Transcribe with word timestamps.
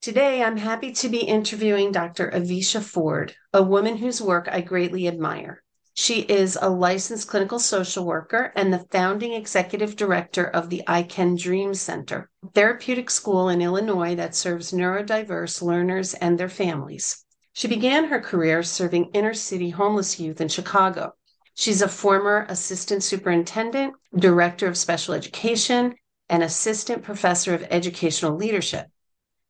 Today, 0.00 0.44
I'm 0.44 0.58
happy 0.58 0.92
to 0.92 1.08
be 1.08 1.22
interviewing 1.22 1.90
Dr. 1.90 2.30
Evisha 2.30 2.80
Ford, 2.80 3.34
a 3.52 3.64
woman 3.64 3.96
whose 3.96 4.22
work 4.22 4.48
I 4.48 4.60
greatly 4.60 5.08
admire. 5.08 5.64
She 5.92 6.20
is 6.20 6.56
a 6.62 6.70
licensed 6.70 7.26
clinical 7.26 7.58
social 7.58 8.06
worker 8.06 8.52
and 8.54 8.72
the 8.72 8.86
founding 8.92 9.32
executive 9.32 9.96
director 9.96 10.44
of 10.44 10.70
the 10.70 10.84
I 10.86 11.02
Can 11.02 11.34
Dream 11.34 11.74
Center, 11.74 12.30
therapeutic 12.54 13.10
school 13.10 13.48
in 13.48 13.60
Illinois 13.60 14.14
that 14.14 14.36
serves 14.36 14.70
neurodiverse 14.70 15.60
learners 15.62 16.14
and 16.14 16.38
their 16.38 16.48
families. 16.48 17.24
She 17.52 17.66
began 17.66 18.04
her 18.04 18.20
career 18.20 18.62
serving 18.62 19.10
inner 19.14 19.34
city 19.34 19.70
homeless 19.70 20.20
youth 20.20 20.40
in 20.40 20.46
Chicago. 20.46 21.14
She's 21.54 21.82
a 21.82 21.88
former 21.88 22.46
assistant 22.48 23.02
superintendent, 23.02 23.94
director 24.16 24.68
of 24.68 24.78
special 24.78 25.14
education, 25.14 25.96
and 26.28 26.44
assistant 26.44 27.02
professor 27.02 27.52
of 27.52 27.66
educational 27.68 28.36
leadership. 28.36 28.86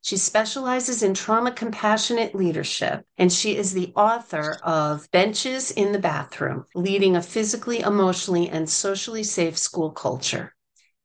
She 0.09 0.17
specializes 0.17 1.03
in 1.03 1.13
trauma 1.13 1.53
compassionate 1.53 2.35
leadership, 2.35 3.05
and 3.19 3.31
she 3.31 3.59
is 3.59 3.75
the 3.75 3.93
author 3.95 4.59
of 4.63 5.07
Benches 5.11 5.71
in 5.71 5.93
the 5.93 5.99
Bathroom 5.99 6.65
Leading 6.75 7.15
a 7.15 7.21
Physically, 7.21 7.81
Emotionally, 7.81 8.49
and 8.49 8.71
Socially 8.71 9.23
Safe 9.23 9.59
School 9.59 9.91
Culture. 9.91 10.55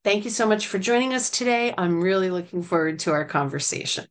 Thank 0.05 0.23
you 0.23 0.29
so 0.29 0.47
much 0.47 0.67
for 0.67 0.79
joining 0.79 1.13
us 1.13 1.29
today. 1.29 1.73
I'm 1.77 1.99
really 1.99 2.29
looking 2.29 2.63
forward 2.63 2.99
to 2.99 3.11
our 3.11 3.25
conversation. 3.25 4.07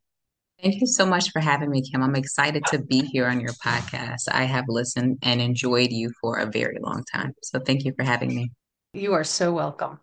Thank 0.60 0.82
you 0.82 0.86
so 0.86 1.06
much 1.06 1.30
for 1.30 1.40
having 1.40 1.70
me, 1.70 1.80
Kim. 1.80 2.02
I'm 2.02 2.14
excited 2.14 2.66
to 2.66 2.78
be 2.78 3.00
here 3.00 3.28
on 3.28 3.40
your 3.40 3.54
podcast. 3.64 4.28
I 4.30 4.44
have 4.44 4.66
listened 4.68 5.20
and 5.22 5.40
enjoyed 5.40 5.90
you 5.90 6.12
for 6.20 6.36
a 6.36 6.44
very 6.44 6.76
long 6.82 7.02
time. 7.10 7.32
So 7.42 7.60
thank 7.60 7.86
you 7.86 7.94
for 7.96 8.04
having 8.04 8.34
me. 8.34 8.50
You 8.92 9.14
are 9.14 9.24
so 9.24 9.54
welcome. 9.54 10.00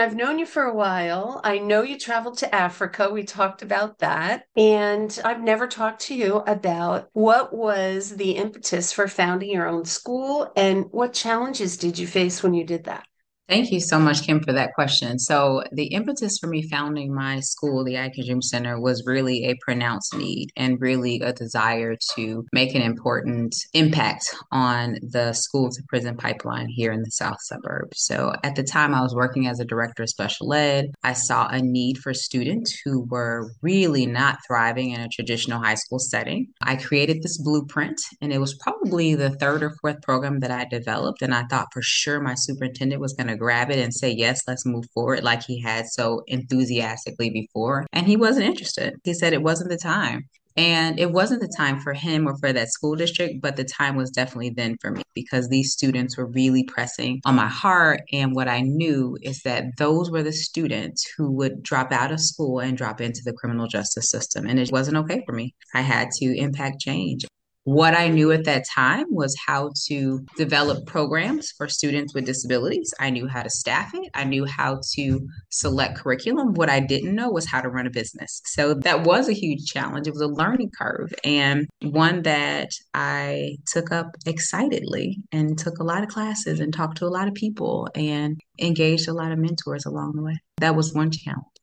I've 0.00 0.14
known 0.16 0.38
you 0.38 0.46
for 0.46 0.64
a 0.64 0.74
while. 0.74 1.40
I 1.44 1.58
know 1.58 1.82
you 1.82 1.98
traveled 1.98 2.38
to 2.38 2.54
Africa. 2.54 3.10
We 3.10 3.22
talked 3.24 3.62
about 3.62 3.98
that. 4.00 4.46
And 4.56 5.18
I've 5.24 5.42
never 5.42 5.66
talked 5.68 6.02
to 6.02 6.14
you 6.14 6.36
about 6.38 7.08
what 7.12 7.54
was 7.54 8.10
the 8.16 8.32
impetus 8.32 8.92
for 8.92 9.06
founding 9.08 9.50
your 9.50 9.68
own 9.68 9.84
school 9.84 10.52
and 10.56 10.86
what 10.90 11.12
challenges 11.12 11.76
did 11.76 11.98
you 11.98 12.06
face 12.08 12.42
when 12.42 12.54
you 12.54 12.64
did 12.64 12.84
that? 12.84 13.06
Thank 13.46 13.72
you 13.72 13.80
so 13.80 13.98
much, 14.00 14.22
Kim, 14.22 14.42
for 14.42 14.54
that 14.54 14.72
question. 14.72 15.18
So, 15.18 15.62
the 15.70 15.88
impetus 15.88 16.38
for 16.38 16.46
me 16.46 16.66
founding 16.66 17.14
my 17.14 17.40
school, 17.40 17.84
the 17.84 17.98
I 17.98 18.08
Can 18.08 18.24
Dream 18.24 18.40
Center, 18.40 18.80
was 18.80 19.04
really 19.04 19.44
a 19.44 19.54
pronounced 19.60 20.16
need 20.16 20.48
and 20.56 20.80
really 20.80 21.20
a 21.20 21.34
desire 21.34 21.94
to 22.16 22.46
make 22.54 22.74
an 22.74 22.80
important 22.80 23.54
impact 23.74 24.34
on 24.50 24.96
the 25.02 25.34
school 25.34 25.68
to 25.68 25.82
prison 25.90 26.16
pipeline 26.16 26.68
here 26.68 26.90
in 26.90 27.02
the 27.02 27.10
South 27.10 27.36
suburbs. 27.42 28.02
So, 28.06 28.32
at 28.42 28.56
the 28.56 28.62
time, 28.62 28.94
I 28.94 29.02
was 29.02 29.14
working 29.14 29.46
as 29.46 29.60
a 29.60 29.66
director 29.66 30.04
of 30.04 30.08
special 30.08 30.54
ed. 30.54 30.94
I 31.02 31.12
saw 31.12 31.46
a 31.48 31.60
need 31.60 31.98
for 31.98 32.14
students 32.14 32.74
who 32.82 33.02
were 33.10 33.52
really 33.60 34.06
not 34.06 34.38
thriving 34.46 34.92
in 34.92 35.02
a 35.02 35.08
traditional 35.08 35.62
high 35.62 35.74
school 35.74 35.98
setting. 35.98 36.46
I 36.62 36.76
created 36.76 37.22
this 37.22 37.36
blueprint, 37.36 38.00
and 38.22 38.32
it 38.32 38.38
was 38.38 38.54
probably 38.54 39.14
the 39.14 39.36
third 39.36 39.62
or 39.62 39.76
fourth 39.82 40.00
program 40.00 40.40
that 40.40 40.50
I 40.50 40.64
developed. 40.64 41.20
And 41.20 41.34
I 41.34 41.44
thought 41.50 41.68
for 41.74 41.82
sure 41.82 42.22
my 42.22 42.34
superintendent 42.36 43.02
was 43.02 43.12
going 43.12 43.26
to 43.26 43.33
to 43.34 43.38
grab 43.38 43.70
it 43.70 43.78
and 43.78 43.92
say, 43.92 44.10
yes, 44.10 44.42
let's 44.46 44.66
move 44.66 44.84
forward, 44.94 45.22
like 45.22 45.42
he 45.42 45.60
had 45.60 45.86
so 45.86 46.22
enthusiastically 46.26 47.30
before. 47.30 47.86
And 47.92 48.06
he 48.06 48.16
wasn't 48.16 48.46
interested. 48.46 48.94
He 49.04 49.14
said 49.14 49.32
it 49.32 49.42
wasn't 49.42 49.70
the 49.70 49.76
time. 49.76 50.28
And 50.56 51.00
it 51.00 51.10
wasn't 51.10 51.40
the 51.40 51.52
time 51.56 51.80
for 51.80 51.92
him 51.94 52.28
or 52.28 52.36
for 52.38 52.52
that 52.52 52.70
school 52.70 52.94
district, 52.94 53.42
but 53.42 53.56
the 53.56 53.64
time 53.64 53.96
was 53.96 54.10
definitely 54.10 54.50
then 54.50 54.76
for 54.80 54.92
me 54.92 55.02
because 55.12 55.48
these 55.48 55.72
students 55.72 56.16
were 56.16 56.26
really 56.26 56.62
pressing 56.62 57.20
on 57.24 57.34
my 57.34 57.48
heart. 57.48 58.02
And 58.12 58.36
what 58.36 58.46
I 58.46 58.60
knew 58.60 59.18
is 59.20 59.40
that 59.44 59.64
those 59.78 60.12
were 60.12 60.22
the 60.22 60.32
students 60.32 61.04
who 61.16 61.32
would 61.32 61.62
drop 61.62 61.90
out 61.90 62.12
of 62.12 62.20
school 62.20 62.60
and 62.60 62.78
drop 62.78 63.00
into 63.00 63.20
the 63.24 63.32
criminal 63.32 63.66
justice 63.66 64.08
system. 64.10 64.46
And 64.46 64.60
it 64.60 64.70
wasn't 64.70 64.98
okay 64.98 65.22
for 65.26 65.32
me. 65.34 65.54
I 65.74 65.80
had 65.80 66.10
to 66.18 66.38
impact 66.38 66.80
change. 66.80 67.24
What 67.64 67.94
I 67.94 68.08
knew 68.08 68.30
at 68.30 68.44
that 68.44 68.66
time 68.68 69.06
was 69.10 69.34
how 69.46 69.70
to 69.86 70.24
develop 70.36 70.86
programs 70.86 71.50
for 71.56 71.66
students 71.66 72.14
with 72.14 72.26
disabilities. 72.26 72.92
I 73.00 73.08
knew 73.08 73.26
how 73.26 73.42
to 73.42 73.48
staff 73.48 73.92
it. 73.94 74.10
I 74.14 74.24
knew 74.24 74.44
how 74.44 74.80
to 74.94 75.26
select 75.48 75.96
curriculum. 75.96 76.52
What 76.52 76.68
I 76.68 76.80
didn't 76.80 77.14
know 77.14 77.30
was 77.30 77.46
how 77.46 77.62
to 77.62 77.70
run 77.70 77.86
a 77.86 77.90
business. 77.90 78.42
So 78.44 78.74
that 78.74 79.04
was 79.04 79.30
a 79.30 79.32
huge 79.32 79.64
challenge. 79.64 80.06
It 80.06 80.12
was 80.12 80.20
a 80.20 80.28
learning 80.28 80.72
curve 80.78 81.14
and 81.24 81.66
one 81.82 82.22
that 82.22 82.68
I 82.92 83.56
took 83.66 83.90
up 83.90 84.14
excitedly 84.26 85.22
and 85.32 85.58
took 85.58 85.78
a 85.78 85.84
lot 85.84 86.02
of 86.02 86.10
classes 86.10 86.60
and 86.60 86.72
talked 86.72 86.98
to 86.98 87.06
a 87.06 87.08
lot 87.08 87.28
of 87.28 87.34
people 87.34 87.88
and 87.94 88.38
engaged 88.60 89.08
a 89.08 89.14
lot 89.14 89.32
of 89.32 89.38
mentors 89.38 89.86
along 89.86 90.12
the 90.16 90.22
way. 90.22 90.36
That 90.58 90.76
was 90.76 90.92
one 90.92 91.10
challenge. 91.10 91.53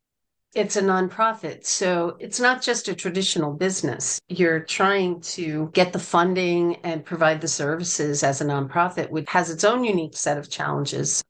It's 0.53 0.75
a 0.75 0.81
nonprofit. 0.81 1.66
So 1.66 2.17
it's 2.19 2.39
not 2.39 2.62
just 2.62 2.89
a 2.89 2.94
traditional 2.94 3.53
business. 3.53 4.19
You're 4.28 4.59
trying 4.59 5.22
to 5.22 5.69
get 5.73 5.94
the 5.94 6.00
funding 6.00 6.75
and 6.84 7.06
provide 7.06 7.39
the 7.39 7.47
services 7.47 8.22
as 8.22 8.41
a 8.41 8.45
nonprofit, 8.45 9.09
which 9.11 9.29
has 9.29 9.50
its 9.50 9.63
own 9.63 9.85
unique 9.85 10.17
set 10.17 10.38
of 10.38 10.50
challenges 10.50 11.23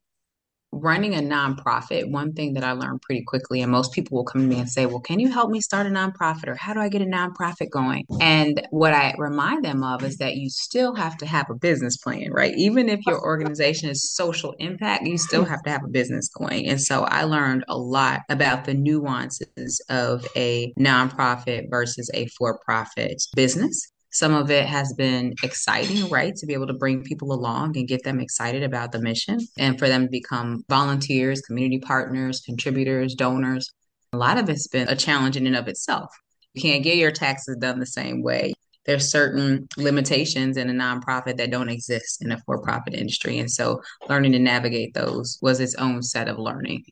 running 0.72 1.16
a 1.16 1.20
nonprofit, 1.20 2.09
one 2.09 2.34
thing 2.34 2.54
that 2.54 2.64
I 2.64 2.72
learned 2.72 3.02
pretty 3.02 3.24
quickly, 3.24 3.62
and 3.62 3.72
most 3.72 3.92
people 3.92 4.18
will 4.18 4.26
come 4.26 4.42
to 4.42 4.48
me 4.48 4.59
and 4.59 4.70
say, 4.70 4.86
Well, 4.86 5.00
can 5.00 5.20
you 5.20 5.30
help 5.30 5.50
me 5.50 5.62
start 5.62 5.86
a 5.86 5.90
nonprofit? 5.90 6.48
Or 6.48 6.56
how 6.56 6.74
do 6.74 6.80
I 6.80 6.90
get 6.90 7.02
a 7.02 7.06
nonprofit 7.06 7.70
going? 7.70 8.06
And 8.20 8.66
what 8.72 8.94
I 8.94 9.14
remind 9.18 9.66
them 9.66 9.84
of 9.84 10.04
is 10.04 10.18
that 10.18 10.36
you 10.36 10.50
still 10.50 10.96
have 10.96 11.18
to 11.18 11.26
have 11.26 11.50
a 11.50 11.56
business 11.56 11.98
plan, 11.98 12.31
right? 12.31 12.54
Even 12.56 12.90
if 12.90 13.00
your 13.06 13.22
organization 13.22 13.90
is 13.90 14.12
social 14.14 14.54
impact, 14.60 15.06
you 15.06 15.18
still 15.18 15.44
have 15.46 15.62
to 15.64 15.70
have 15.70 15.84
a 15.84 15.90
business 15.90 16.30
going. 16.30 16.68
And 16.68 16.81
so 16.81 17.04
I 17.04 17.24
learned 17.24 17.66
a 17.68 17.78
lot 17.78 18.22
about 18.30 18.66
the 18.66 18.74
nuances 18.74 19.81
of 19.90 20.28
a 20.36 20.74
nonprofit 20.80 21.70
versus 21.70 22.10
a 22.14 22.28
for 22.28 22.60
profit 22.66 23.22
business. 23.36 23.92
Some 24.12 24.34
of 24.34 24.52
it 24.52 24.66
has 24.66 24.94
been 24.94 25.34
exciting, 25.42 26.10
right? 26.10 26.36
To 26.36 26.46
be 26.46 26.54
able 26.54 26.68
to 26.68 26.74
bring 26.74 27.04
people 27.04 27.32
along 27.32 27.78
and 27.78 27.88
get 27.88 28.04
them 28.04 28.20
excited 28.20 28.62
about 28.62 28.92
the 28.92 29.02
mission 29.02 29.40
and 29.58 29.80
for 29.80 29.88
them 29.88 30.04
to 30.04 30.10
become 30.10 30.64
volunteers, 30.68 31.42
community 31.42 31.80
partners, 31.80 32.42
contributors, 32.46 33.16
donors. 33.16 33.72
A 34.14 34.18
lot 34.18 34.38
of 34.38 34.50
it's 34.50 34.68
been 34.68 34.90
a 34.90 34.96
challenge 34.96 35.38
in 35.38 35.48
and 35.48 35.56
of 35.56 35.70
itself. 35.70 36.12
You 36.54 36.62
can't 36.62 36.84
get 36.84 36.98
your 36.98 37.12
taxes 37.12 37.56
done 37.58 37.80
the 37.80 37.86
same 37.86 38.22
way. 38.22 38.54
There's 38.86 39.12
certain 39.12 39.68
limitations 39.78 40.58
in 40.58 40.70
a 40.70 40.74
nonprofit 40.74 41.38
that 41.38 41.52
don't 41.52 41.70
exist 41.70 42.22
in 42.22 42.32
a 42.32 42.38
for 42.46 42.62
profit 42.62 42.94
industry. 42.94 43.40
And 43.40 43.50
so 43.50 43.82
learning 44.10 44.34
to 44.34 44.40
navigate 44.40 44.94
those 44.94 45.38
was 45.42 45.60
its 45.62 45.76
own 45.76 46.02
set 46.02 46.28
of 46.28 46.38
learning. 46.38 46.84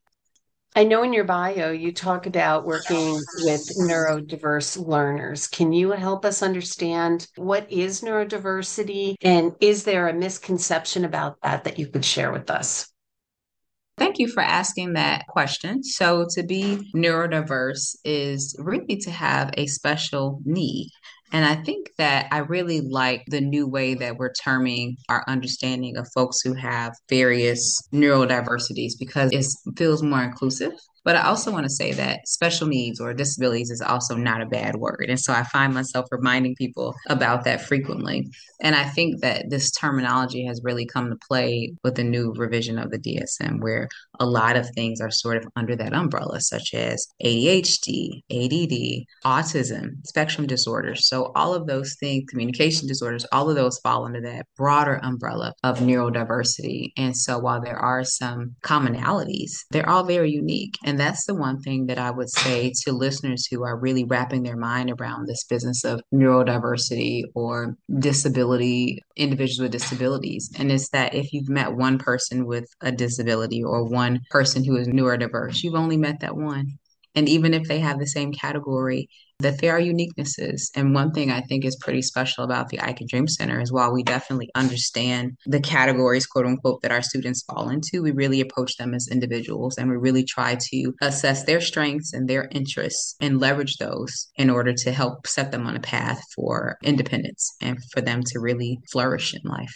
I 0.76 0.84
know 0.84 1.04
in 1.04 1.14
your 1.14 1.24
bio 1.24 1.72
you 1.72 1.92
talk 1.92 2.26
about 2.26 2.66
working 2.66 3.22
with 3.44 3.76
neurodiverse 3.78 4.86
learners. 4.86 5.48
Can 5.48 5.74
you 5.74 5.92
help 5.92 6.26
us 6.26 6.44
understand 6.44 7.28
what 7.36 7.70
is 7.72 8.02
neurodiversity 8.02 9.16
and 9.22 9.54
is 9.60 9.84
there 9.84 10.08
a 10.08 10.14
misconception 10.14 11.06
about 11.06 11.42
that 11.42 11.64
that 11.64 11.80
you 11.80 11.88
could 11.88 12.06
share 12.06 12.32
with 12.32 12.50
us? 12.52 12.92
Thank 13.98 14.20
you 14.20 14.30
for 14.30 14.42
asking 14.42 14.94
that 14.94 15.28
question. 15.28 15.84
So, 15.84 16.26
to 16.30 16.44
be 16.44 16.90
neurodiverse 16.96 17.98
is 18.06 18.56
really 18.58 18.96
to 19.02 19.12
have 19.12 19.52
a 19.58 19.68
special 19.68 20.40
need. 20.46 20.90
And 21.32 21.46
I 21.46 21.56
think 21.56 21.92
that 21.98 22.28
I 22.32 22.40
really 22.40 22.82
like 22.82 23.24
the 23.28 23.42
new 23.42 23.68
way 23.68 23.94
that 23.96 24.18
we're 24.18 24.34
terming 24.34 24.98
our 25.10 25.24
understanding 25.28 25.98
of 25.98 26.08
folks 26.14 26.42
who 26.42 26.54
have 26.54 26.94
various 27.08 27.62
neurodiversities 27.94 28.94
because 29.00 29.32
it 29.32 29.46
feels 29.78 30.02
more 30.02 30.24
inclusive. 30.24 30.74
But 31.04 31.16
I 31.16 31.24
also 31.24 31.52
want 31.52 31.66
to 31.66 31.70
say 31.70 31.92
that 31.94 32.28
special 32.28 32.68
needs 32.68 33.00
or 33.00 33.14
disabilities 33.14 33.70
is 33.70 33.82
also 33.82 34.16
not 34.16 34.42
a 34.42 34.46
bad 34.46 34.76
word. 34.76 35.06
And 35.10 35.20
so 35.20 35.34
I 35.34 35.44
find 35.44 35.74
myself 35.74 36.06
reminding 36.12 36.56
people 36.56 36.96
about 37.08 37.44
that 37.46 37.62
frequently. 37.62 38.30
And 38.62 38.76
I 38.76 38.84
think 38.84 39.22
that 39.22 39.46
this 39.50 39.72
terminology 39.72 40.46
has 40.46 40.62
really 40.64 40.86
come 40.86 41.10
to 41.10 41.18
play 41.28 41.74
with 41.84 41.96
the 41.96 42.04
new 42.04 42.34
revision 42.36 42.78
of 42.78 42.92
the 42.92 43.00
DSM, 43.00 43.62
where 43.62 43.88
a 44.20 44.26
lot 44.26 44.58
of 44.58 44.70
things 44.72 45.00
are 45.00 45.12
sort 45.12 45.38
of 45.38 45.46
under 45.56 45.76
that 45.76 45.94
umbrella, 45.94 46.42
such 46.42 46.74
as 46.74 47.08
ADHD, 47.24 48.22
ADD, 48.30 49.06
autism, 49.26 50.06
spectrum 50.06 50.46
disorders. 50.46 51.08
So 51.08 51.32
all 51.36 51.54
of 51.54 51.68
those 51.68 51.96
things, 52.00 52.26
communication 52.30 52.88
disorders, 52.88 53.26
all 53.32 53.50
of 53.50 53.56
those 53.56 53.80
fall 53.80 54.06
under 54.06 54.22
that 54.22 54.46
broader 54.58 55.00
umbrella 55.04 55.54
of 55.64 55.80
neurodiversity. 55.80 56.92
And 56.98 57.16
so 57.16 57.40
while 57.40 57.62
there 57.62 57.80
are 57.80 58.04
some 58.04 58.56
commonalities, 58.64 59.52
they're 59.72 59.90
all 59.90 60.04
very 60.04 60.32
unique. 60.32 60.76
And 60.90 61.00
that's 61.00 61.26
the 61.26 61.36
one 61.36 61.62
thing 61.62 61.86
that 61.86 62.00
I 62.00 62.10
would 62.10 62.32
say 62.32 62.74
to 62.82 62.92
listeners 62.92 63.46
who 63.46 63.64
are 63.64 63.78
really 63.78 64.06
wrapping 64.06 64.42
their 64.42 64.58
mind 64.58 64.92
around 64.92 65.28
this 65.28 65.44
business 65.44 65.84
of 65.84 66.02
neurodiversity 66.12 67.26
or 67.36 67.76
disability, 68.00 69.04
individuals 69.16 69.60
with 69.60 69.72
disabilities. 69.72 70.50
And 70.58 70.72
it's 70.72 70.90
that 70.90 71.14
if 71.14 71.32
you've 71.32 71.48
met 71.48 71.76
one 71.76 72.00
person 72.00 72.48
with 72.48 72.66
a 72.82 72.92
disability 72.92 73.64
or 73.64 73.88
one 73.88 74.22
person 74.32 74.64
who 74.64 74.78
is 74.78 74.88
neurodiverse, 74.88 75.62
you've 75.62 75.76
only 75.76 75.96
met 75.96 76.22
that 76.22 76.36
one. 76.36 76.80
And 77.14 77.30
even 77.30 77.54
if 77.54 77.68
they 77.68 77.82
have 77.82 78.00
the 78.00 78.08
same 78.08 78.34
category, 78.34 79.10
that 79.40 79.60
there 79.60 79.76
are 79.76 79.82
uniquenesses. 79.82 80.70
And 80.76 80.94
one 80.94 81.12
thing 81.12 81.32
I 81.32 81.42
think 81.42 81.66
is 81.66 81.78
pretty 81.78 82.02
special 82.02 82.44
about 82.44 82.70
the 82.70 82.82
I 82.82 82.94
Can 82.94 83.08
Dream 83.08 83.28
Center 83.28 83.60
is 83.60 83.72
while 83.72 83.94
we 83.94 84.04
definitely 84.04 84.50
understand 84.56 85.38
the 85.46 85.62
categories, 85.62 86.26
quote 86.26 86.46
unquote, 86.46 86.82
that 86.82 86.92
our 86.92 87.02
students 87.02 87.44
fall 87.44 87.70
into, 87.70 88.02
we 88.02 88.12
really 88.12 88.42
approach 88.42 88.76
them 88.78 88.94
as 88.94 89.08
individuals 89.10 89.78
and 89.78 89.90
we 89.90 89.98
really 89.98 90.24
try 90.24 90.58
to 90.72 90.94
assess 91.02 91.44
their 91.44 91.62
strengths 91.62 92.14
and 92.14 92.28
their 92.28 92.50
interests 92.52 93.16
and 93.22 93.40
leverage 93.40 93.78
those 93.78 94.28
in 94.36 94.50
order 94.50 94.74
to 94.74 94.92
help 94.92 95.26
set 95.26 95.52
them 95.52 95.66
on 95.66 95.76
a 95.76 95.82
path 95.82 96.22
for 96.36 96.78
independence 96.84 97.56
and 97.62 97.78
for 97.92 98.02
them 98.02 98.22
to 98.24 98.40
really 98.40 98.80
flourish 98.92 99.34
in 99.34 99.42
life. 99.50 99.76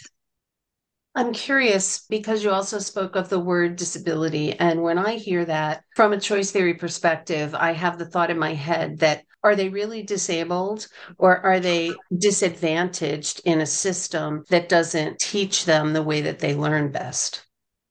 I'm 1.16 1.32
curious 1.32 2.06
because 2.08 2.42
you 2.44 2.50
also 2.50 2.78
spoke 2.78 3.14
of 3.16 3.28
the 3.28 3.38
word 3.40 3.76
disability. 3.76 4.52
And 4.58 4.82
when 4.82 4.98
I 4.98 5.16
hear 5.16 5.44
that 5.44 5.84
from 5.94 6.12
a 6.12 6.20
choice 6.20 6.50
theory 6.50 6.74
perspective, 6.74 7.54
I 7.54 7.72
have 7.72 7.98
the 7.98 8.06
thought 8.06 8.30
in 8.30 8.38
my 8.38 8.54
head 8.54 8.98
that 8.98 9.24
are 9.42 9.54
they 9.56 9.68
really 9.68 10.02
disabled 10.02 10.88
or 11.18 11.38
are 11.40 11.60
they 11.60 12.02
disadvantaged 12.16 13.40
in 13.44 13.60
a 13.60 13.66
system 13.66 14.44
that 14.50 14.68
doesn't 14.68 15.18
teach 15.20 15.64
them 15.64 15.92
the 15.92 16.02
way 16.02 16.20
that 16.22 16.38
they 16.40 16.54
learn 16.54 16.90
best? 16.90 17.43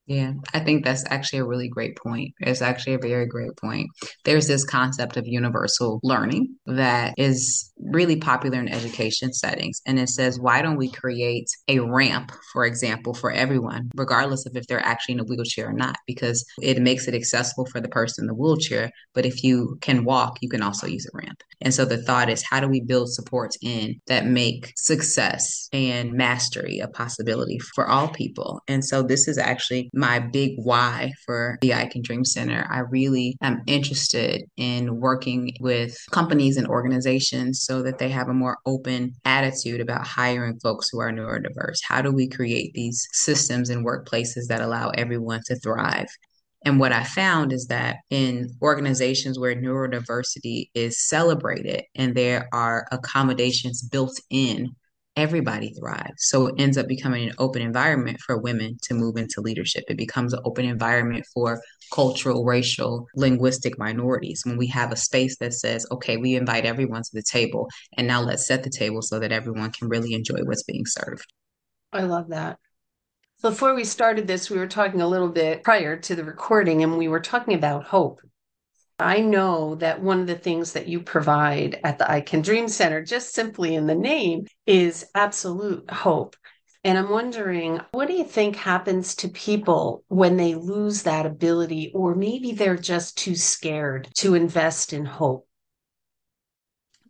Yeah, 0.06 0.34
I 0.54 0.60
think 0.60 0.84
that's 0.84 1.06
actually 1.10 1.40
a 1.40 1.46
really 1.46 1.70
great 1.70 1.96
point. 1.96 2.34
It's 2.42 2.62
actually 2.62 2.96
a 2.96 3.00
very 3.00 3.26
great 3.26 3.56
point. 3.56 3.90
There's 4.26 4.48
this 4.48 4.66
concept 4.66 5.16
of 5.16 5.26
universal 5.26 6.02
learning 6.04 6.56
that 6.66 7.14
is 7.18 7.72
really 7.78 8.18
popular 8.18 8.60
in 8.60 8.68
education 8.68 9.32
settings. 9.32 9.82
And 9.86 9.98
it 9.98 10.10
says, 10.10 10.40
why 10.40 10.62
don't 10.62 10.76
we 10.76 10.92
create 10.92 11.48
a 11.70 11.80
ramp, 11.80 12.34
for 12.52 12.66
example, 12.66 13.14
for 13.14 13.32
everyone, 13.32 13.92
regardless 13.96 14.46
of 14.46 14.58
if 14.58 14.68
they're 14.68 14.86
actually 14.86 15.14
in 15.14 15.22
a 15.22 15.26
wheelchair 15.26 15.70
or 15.70 15.74
not? 15.74 15.96
Because 16.06 16.46
it 16.62 16.82
makes 16.82 17.08
it 17.08 17.16
accessible 17.16 17.66
for 17.68 17.80
the 17.80 17.88
person 17.88 18.24
in 18.24 18.28
the 18.28 18.36
wheelchair. 18.36 18.92
But 19.14 19.26
if 19.26 19.42
you 19.42 19.78
can 19.80 20.04
walk, 20.04 20.38
you 20.42 20.50
can 20.50 20.62
also 20.62 20.86
use 20.86 21.06
a 21.06 21.18
ramp. 21.18 21.42
And 21.62 21.74
so 21.74 21.86
the 21.86 22.04
thought 22.04 22.30
is, 22.30 22.44
how 22.50 22.60
do 22.60 22.68
we 22.68 22.82
build 22.82 23.14
supports 23.14 23.58
in 23.62 24.02
that 24.08 24.26
make 24.26 24.74
success 24.76 25.70
and 25.72 26.12
mastery 26.12 26.80
a 26.80 26.90
possibility 26.90 27.58
for 27.74 27.88
all 27.88 28.10
people? 28.10 28.62
And 28.68 28.84
so 28.84 29.02
this 29.02 29.30
is 29.30 29.38
actually 29.38 29.90
my 29.94 30.20
big 30.20 30.54
why 30.58 31.14
for 31.26 31.58
the 31.62 31.74
I 31.74 31.86
Can 31.86 32.02
Dream 32.02 32.26
Center. 32.26 32.68
I 32.70 32.80
really 32.80 33.38
am 33.42 33.62
interested 33.68 34.44
in 34.58 35.00
working 35.00 35.54
with 35.60 35.96
companies 36.12 36.58
and 36.58 36.68
organizations 36.68 37.64
so 37.64 37.84
that 37.84 38.00
they 38.00 38.10
have 38.10 38.28
a 38.28 38.34
more 38.34 38.58
open 38.66 39.14
attitude 39.24 39.82
about 39.82 40.08
hiring 40.08 40.60
folks 40.62 40.90
who 40.92 41.00
are 41.00 41.12
neurodiverse. 41.12 41.80
How 41.88 42.02
do 42.02 42.12
we 42.12 42.28
create 42.28 42.74
these 42.74 43.08
systems 43.12 43.70
and 43.70 43.86
workplaces 43.86 44.48
that 44.50 44.62
allow 44.62 44.90
everyone 44.90 45.42
to 45.46 45.56
thrive? 45.56 46.08
And 46.66 46.80
what 46.80 46.94
I 46.94 47.04
found 47.04 47.52
is 47.52 47.68
that 47.68 47.98
in 48.10 48.50
organizations 48.62 49.38
where 49.38 49.56
neurodiversity 49.56 50.70
is 50.74 51.06
celebrated 51.08 51.84
and 51.96 52.16
there 52.16 52.48
are 52.54 52.88
accommodations 52.92 53.82
built 53.82 54.20
in 54.30 54.70
everybody 55.16 55.74
thrives. 55.74 56.16
So 56.18 56.48
it 56.48 56.56
ends 56.58 56.78
up 56.78 56.88
becoming 56.88 57.30
an 57.30 57.36
open 57.38 57.62
environment 57.62 58.20
for 58.20 58.40
women 58.40 58.78
to 58.84 58.94
move 58.94 59.18
into 59.18 59.42
leadership. 59.42 59.84
It 59.88 59.98
becomes 59.98 60.34
an 60.34 60.40
open 60.46 60.66
environment 60.66 61.26
for 61.34 61.62
cultural, 61.94 62.44
racial, 62.46 63.06
linguistic 63.16 63.78
minorities. 63.78 64.42
When 64.46 64.58
we 64.58 64.68
have 64.68 64.92
a 64.92 64.98
space 64.98 65.38
that 65.38 65.54
says, 65.54 65.86
okay, 65.92 66.18
we 66.18 66.36
invite 66.36 66.66
everyone 66.66 67.04
to 67.04 67.10
the 67.14 67.24
table, 67.24 67.68
and 67.98 68.08
now 68.08 68.22
let's 68.22 68.48
set 68.48 68.64
the 68.64 68.70
table 68.70 69.02
so 69.02 69.20
that 69.20 69.32
everyone 69.32 69.72
can 69.72 69.88
really 69.88 70.14
enjoy 70.14 70.40
what's 70.44 70.64
being 70.64 70.86
served. 70.86 71.26
I 71.92 72.04
love 72.04 72.30
that. 72.30 72.58
Before 73.42 73.76
we 73.76 73.84
started 73.84 74.26
this, 74.26 74.50
we 74.50 74.58
were 74.58 74.68
talking 74.68 75.02
a 75.02 75.08
little 75.08 75.30
bit 75.30 75.64
prior 75.64 75.98
to 75.98 76.16
the 76.16 76.24
recording, 76.24 76.82
and 76.82 76.98
we 76.98 77.08
were 77.08 77.20
talking 77.20 77.54
about 77.54 77.84
hope. 77.84 78.22
I 79.00 79.22
know 79.22 79.76
that 79.76 80.02
one 80.02 80.22
of 80.22 80.28
the 80.28 80.36
things 80.36 80.74
that 80.74 80.88
you 80.88 81.02
provide 81.02 81.80
at 81.84 81.98
the 81.98 82.10
I 82.10 82.22
Can 82.22 82.42
Dream 82.42 82.68
Center, 82.68 83.04
just 83.04 83.34
simply 83.34 83.76
in 83.76 83.88
the 83.88 83.96
name, 83.96 84.46
is 84.66 85.06
absolute 85.16 85.90
hope. 85.90 86.36
And 86.84 86.98
I'm 86.98 87.10
wondering, 87.10 87.80
what 87.92 88.08
do 88.08 88.14
you 88.14 88.26
think 88.26 88.56
happens 88.56 89.16
to 89.16 89.30
people 89.30 90.04
when 90.10 90.38
they 90.38 90.56
lose 90.56 91.04
that 91.04 91.26
ability, 91.26 91.92
or 91.96 92.14
maybe 92.14 92.52
they're 92.52 92.78
just 92.78 93.18
too 93.18 93.36
scared 93.36 94.10
to 94.16 94.36
invest 94.36 94.94
in 94.94 95.06
hope? 95.06 95.48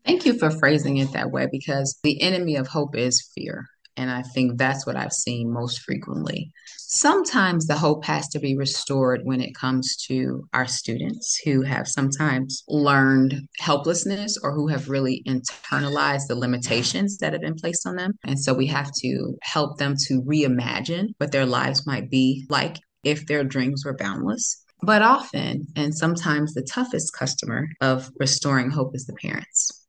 Thank 0.05 0.25
you 0.25 0.37
for 0.37 0.51
phrasing 0.51 0.97
it 0.97 1.11
that 1.13 1.31
way 1.31 1.47
because 1.51 1.99
the 2.03 2.21
enemy 2.21 2.55
of 2.55 2.67
hope 2.67 2.95
is 2.95 3.29
fear. 3.33 3.65
And 3.97 4.11
I 4.11 4.21
think 4.21 4.57
that's 4.57 4.85
what 4.85 4.95
I've 4.95 5.13
seen 5.13 5.51
most 5.51 5.81
frequently. 5.81 6.51
Sometimes 6.95 7.65
the 7.65 7.75
hope 7.75 8.05
has 8.05 8.27
to 8.27 8.39
be 8.39 8.55
restored 8.55 9.21
when 9.23 9.41
it 9.41 9.55
comes 9.55 9.95
to 10.07 10.47
our 10.53 10.67
students 10.67 11.41
who 11.43 11.63
have 11.63 11.87
sometimes 11.87 12.63
learned 12.67 13.47
helplessness 13.57 14.37
or 14.43 14.53
who 14.53 14.67
have 14.67 14.89
really 14.89 15.23
internalized 15.27 16.27
the 16.27 16.35
limitations 16.35 17.17
that 17.17 17.33
have 17.33 17.41
been 17.41 17.55
placed 17.55 17.87
on 17.87 17.95
them. 17.95 18.11
And 18.25 18.39
so 18.39 18.53
we 18.53 18.67
have 18.67 18.91
to 19.01 19.35
help 19.41 19.79
them 19.79 19.95
to 20.05 20.21
reimagine 20.21 21.07
what 21.17 21.31
their 21.31 21.47
lives 21.47 21.87
might 21.87 22.11
be 22.11 22.45
like 22.47 22.77
if 23.03 23.25
their 23.25 23.43
dreams 23.43 23.83
were 23.83 23.97
boundless. 23.97 24.63
But 24.83 25.01
often, 25.01 25.65
and 25.75 25.95
sometimes 25.95 26.53
the 26.53 26.61
toughest 26.61 27.11
customer 27.17 27.69
of 27.81 28.11
restoring 28.19 28.69
hope 28.69 28.91
is 28.93 29.05
the 29.05 29.13
parents 29.13 29.82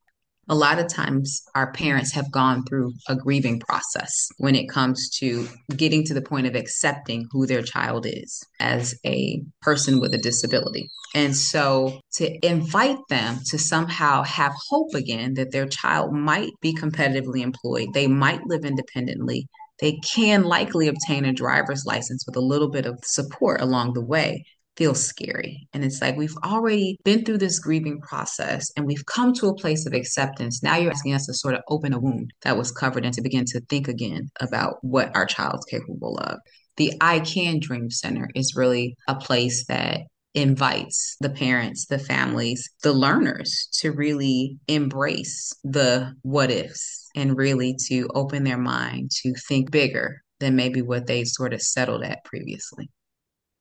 a 0.48 0.54
lot 0.54 0.78
of 0.78 0.88
times 0.88 1.42
our 1.54 1.72
parents 1.72 2.12
have 2.12 2.30
gone 2.30 2.64
through 2.64 2.92
a 3.08 3.16
grieving 3.16 3.60
process 3.60 4.28
when 4.38 4.54
it 4.54 4.68
comes 4.68 5.08
to 5.18 5.48
getting 5.76 6.04
to 6.04 6.14
the 6.14 6.22
point 6.22 6.46
of 6.46 6.54
accepting 6.54 7.26
who 7.30 7.46
their 7.46 7.62
child 7.62 8.06
is 8.06 8.42
as 8.60 8.94
a 9.06 9.42
person 9.62 10.00
with 10.00 10.14
a 10.14 10.18
disability. 10.18 10.88
And 11.14 11.36
so 11.36 12.00
to 12.14 12.46
invite 12.46 12.98
them 13.08 13.38
to 13.50 13.58
somehow 13.58 14.22
have 14.24 14.52
hope 14.68 14.94
again 14.94 15.34
that 15.34 15.52
their 15.52 15.66
child 15.66 16.12
might 16.12 16.52
be 16.60 16.74
competitively 16.74 17.40
employed, 17.40 17.88
they 17.94 18.08
might 18.08 18.46
live 18.46 18.64
independently, 18.64 19.46
they 19.80 19.98
can 20.04 20.44
likely 20.44 20.88
obtain 20.88 21.24
a 21.24 21.32
driver's 21.32 21.84
license 21.84 22.24
with 22.26 22.36
a 22.36 22.40
little 22.40 22.70
bit 22.70 22.86
of 22.86 22.98
support 23.02 23.60
along 23.60 23.92
the 23.92 24.04
way 24.04 24.44
feels 24.76 25.04
scary. 25.04 25.68
And 25.72 25.84
it's 25.84 26.00
like 26.00 26.16
we've 26.16 26.36
already 26.44 26.96
been 27.04 27.24
through 27.24 27.38
this 27.38 27.58
grieving 27.58 28.00
process 28.00 28.70
and 28.76 28.86
we've 28.86 29.06
come 29.06 29.32
to 29.34 29.48
a 29.48 29.54
place 29.54 29.86
of 29.86 29.92
acceptance. 29.92 30.62
Now 30.62 30.76
you're 30.76 30.90
asking 30.90 31.14
us 31.14 31.26
to 31.26 31.34
sort 31.34 31.54
of 31.54 31.62
open 31.68 31.92
a 31.92 32.00
wound 32.00 32.32
that 32.42 32.56
was 32.56 32.72
covered 32.72 33.04
and 33.04 33.14
to 33.14 33.22
begin 33.22 33.44
to 33.46 33.60
think 33.68 33.88
again 33.88 34.30
about 34.40 34.76
what 34.82 35.14
our 35.14 35.26
child's 35.26 35.66
capable 35.66 36.18
of. 36.18 36.38
The 36.76 36.92
I 37.00 37.20
Can 37.20 37.60
Dream 37.60 37.90
Center 37.90 38.28
is 38.34 38.56
really 38.56 38.96
a 39.06 39.14
place 39.14 39.64
that 39.66 40.00
invites 40.34 41.16
the 41.20 41.30
parents, 41.30 41.86
the 41.86 41.98
families, 41.98 42.68
the 42.82 42.92
learners 42.92 43.68
to 43.80 43.92
really 43.92 44.58
embrace 44.66 45.52
the 45.62 46.12
what 46.22 46.50
ifs 46.50 47.08
and 47.14 47.36
really 47.36 47.76
to 47.86 48.08
open 48.14 48.42
their 48.42 48.58
mind 48.58 49.12
to 49.22 49.32
think 49.48 49.70
bigger 49.70 50.22
than 50.40 50.56
maybe 50.56 50.82
what 50.82 51.06
they 51.06 51.22
sort 51.22 51.54
of 51.54 51.62
settled 51.62 52.02
at 52.02 52.24
previously. 52.24 52.90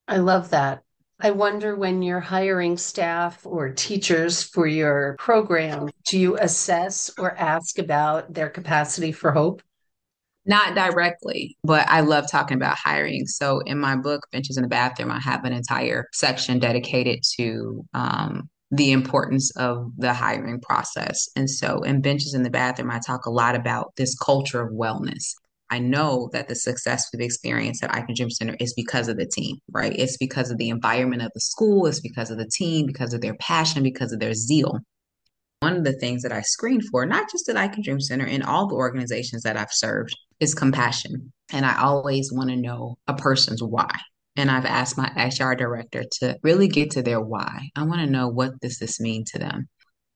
I 0.08 0.16
love 0.16 0.50
that. 0.50 0.82
I 1.24 1.30
wonder 1.30 1.74
when 1.74 2.02
you're 2.02 2.20
hiring 2.20 2.76
staff 2.76 3.46
or 3.46 3.70
teachers 3.70 4.42
for 4.42 4.66
your 4.66 5.16
program, 5.18 5.88
do 6.04 6.18
you 6.18 6.36
assess 6.36 7.10
or 7.18 7.34
ask 7.38 7.78
about 7.78 8.34
their 8.34 8.50
capacity 8.50 9.10
for 9.10 9.32
hope? 9.32 9.62
Not 10.44 10.74
directly, 10.74 11.56
but 11.64 11.88
I 11.88 12.02
love 12.02 12.30
talking 12.30 12.58
about 12.58 12.76
hiring. 12.76 13.24
So 13.24 13.60
in 13.60 13.78
my 13.78 13.96
book, 13.96 14.26
Benches 14.32 14.58
in 14.58 14.64
the 14.64 14.68
Bathroom, 14.68 15.10
I 15.10 15.18
have 15.18 15.46
an 15.46 15.54
entire 15.54 16.08
section 16.12 16.58
dedicated 16.58 17.20
to 17.38 17.86
um, 17.94 18.50
the 18.70 18.92
importance 18.92 19.50
of 19.56 19.92
the 19.96 20.12
hiring 20.12 20.60
process. 20.60 21.26
And 21.36 21.48
so 21.48 21.80
in 21.84 22.02
Benches 22.02 22.34
in 22.34 22.42
the 22.42 22.50
Bathroom, 22.50 22.90
I 22.90 22.98
talk 22.98 23.24
a 23.24 23.30
lot 23.30 23.54
about 23.54 23.96
this 23.96 24.14
culture 24.14 24.60
of 24.60 24.74
wellness. 24.74 25.32
I 25.70 25.78
know 25.78 26.28
that 26.32 26.48
the 26.48 26.54
success 26.54 27.08
we've 27.12 27.24
experienced 27.24 27.82
at 27.82 27.94
I 27.94 28.02
Can 28.02 28.14
Dream 28.14 28.30
Center 28.30 28.56
is 28.60 28.74
because 28.74 29.08
of 29.08 29.16
the 29.16 29.26
team, 29.26 29.56
right? 29.72 29.94
It's 29.96 30.16
because 30.16 30.50
of 30.50 30.58
the 30.58 30.68
environment 30.68 31.22
of 31.22 31.30
the 31.34 31.40
school, 31.40 31.86
it's 31.86 32.00
because 32.00 32.30
of 32.30 32.38
the 32.38 32.48
team, 32.48 32.86
because 32.86 33.14
of 33.14 33.20
their 33.20 33.34
passion, 33.36 33.82
because 33.82 34.12
of 34.12 34.20
their 34.20 34.34
zeal. 34.34 34.78
One 35.60 35.76
of 35.76 35.84
the 35.84 35.94
things 35.94 36.22
that 36.22 36.32
I 36.32 36.42
screen 36.42 36.80
for, 36.82 37.06
not 37.06 37.30
just 37.30 37.48
at 37.48 37.56
I 37.56 37.68
Can 37.68 37.82
Dream 37.82 38.00
Center, 38.00 38.26
in 38.26 38.42
all 38.42 38.68
the 38.68 38.74
organizations 38.74 39.42
that 39.42 39.56
I've 39.56 39.72
served, 39.72 40.14
is 40.38 40.54
compassion. 40.54 41.32
And 41.52 41.64
I 41.64 41.80
always 41.80 42.30
want 42.32 42.50
to 42.50 42.56
know 42.56 42.96
a 43.06 43.14
person's 43.14 43.62
why. 43.62 43.90
And 44.36 44.50
I've 44.50 44.66
asked 44.66 44.98
my 44.98 45.10
HR 45.16 45.54
director 45.54 46.04
to 46.20 46.36
really 46.42 46.68
get 46.68 46.90
to 46.92 47.02
their 47.02 47.20
why. 47.20 47.70
I 47.76 47.84
want 47.84 48.00
to 48.00 48.10
know 48.10 48.28
what 48.28 48.60
does 48.60 48.78
this 48.78 49.00
mean 49.00 49.24
to 49.26 49.38
them? 49.38 49.68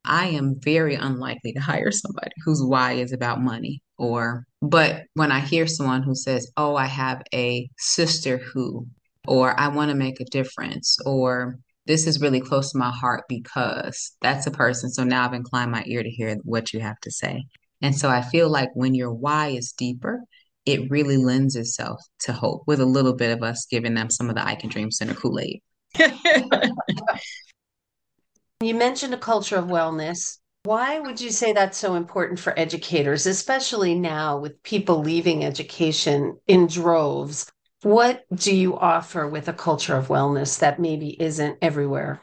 I 0.04 0.26
am 0.28 0.56
very 0.60 0.94
unlikely 0.94 1.52
to 1.52 1.60
hire 1.60 1.90
somebody 1.90 2.32
whose 2.44 2.62
why 2.62 2.92
is 2.92 3.12
about 3.12 3.42
money 3.42 3.82
or 3.98 4.44
but 4.62 5.04
when 5.14 5.30
I 5.30 5.40
hear 5.40 5.66
someone 5.66 6.02
who 6.02 6.14
says, 6.14 6.50
"Oh, 6.56 6.74
I 6.76 6.86
have 6.86 7.22
a 7.32 7.68
sister 7.78 8.38
who," 8.38 8.86
or 9.26 9.58
"I 9.58 9.68
want 9.68 9.90
to 9.90 9.96
make 9.96 10.20
a 10.20 10.24
difference," 10.24 10.98
or 11.06 11.58
this 11.86 12.06
is 12.06 12.20
really 12.20 12.40
close 12.40 12.72
to 12.72 12.78
my 12.78 12.90
heart 12.90 13.24
because 13.28 14.12
that's 14.20 14.46
a 14.46 14.50
person. 14.50 14.90
So 14.90 15.04
now 15.04 15.24
I've 15.24 15.34
inclined 15.34 15.70
my 15.72 15.84
ear 15.86 16.02
to 16.02 16.10
hear 16.10 16.36
what 16.44 16.72
you 16.72 16.80
have 16.80 16.98
to 17.00 17.10
say. 17.10 17.44
And 17.80 17.96
so 17.96 18.08
I 18.10 18.22
feel 18.22 18.48
like 18.48 18.68
when 18.74 18.94
your 18.94 19.12
why 19.12 19.48
is 19.48 19.72
deeper, 19.72 20.20
it 20.66 20.90
really 20.90 21.16
lends 21.16 21.56
itself 21.56 22.00
to 22.20 22.32
hope 22.32 22.64
with 22.66 22.80
a 22.80 22.86
little 22.86 23.14
bit 23.14 23.30
of 23.30 23.42
us 23.42 23.66
giving 23.70 23.94
them 23.94 24.10
some 24.10 24.28
of 24.28 24.34
the 24.34 24.46
I 24.46 24.54
Can 24.54 24.68
Dream 24.68 24.90
Center 24.90 25.14
Kool 25.14 25.38
Aid. 25.40 25.62
you 28.60 28.74
mentioned 28.74 29.14
a 29.14 29.18
culture 29.18 29.56
of 29.56 29.66
wellness. 29.66 30.38
Why 30.64 30.98
would 30.98 31.20
you 31.20 31.30
say 31.30 31.52
that's 31.52 31.78
so 31.78 31.94
important 31.94 32.40
for 32.40 32.58
educators, 32.58 33.26
especially 33.26 33.94
now 33.94 34.38
with 34.38 34.62
people 34.64 35.00
leaving 35.00 35.44
education 35.44 36.38
in 36.48 36.66
droves? 36.66 37.50
What 37.82 38.24
do 38.34 38.54
you 38.54 38.76
offer 38.76 39.28
with 39.28 39.46
a 39.48 39.52
culture 39.52 39.96
of 39.96 40.08
wellness 40.08 40.58
that 40.58 40.80
maybe 40.80 41.20
isn't 41.22 41.58
everywhere? 41.62 42.20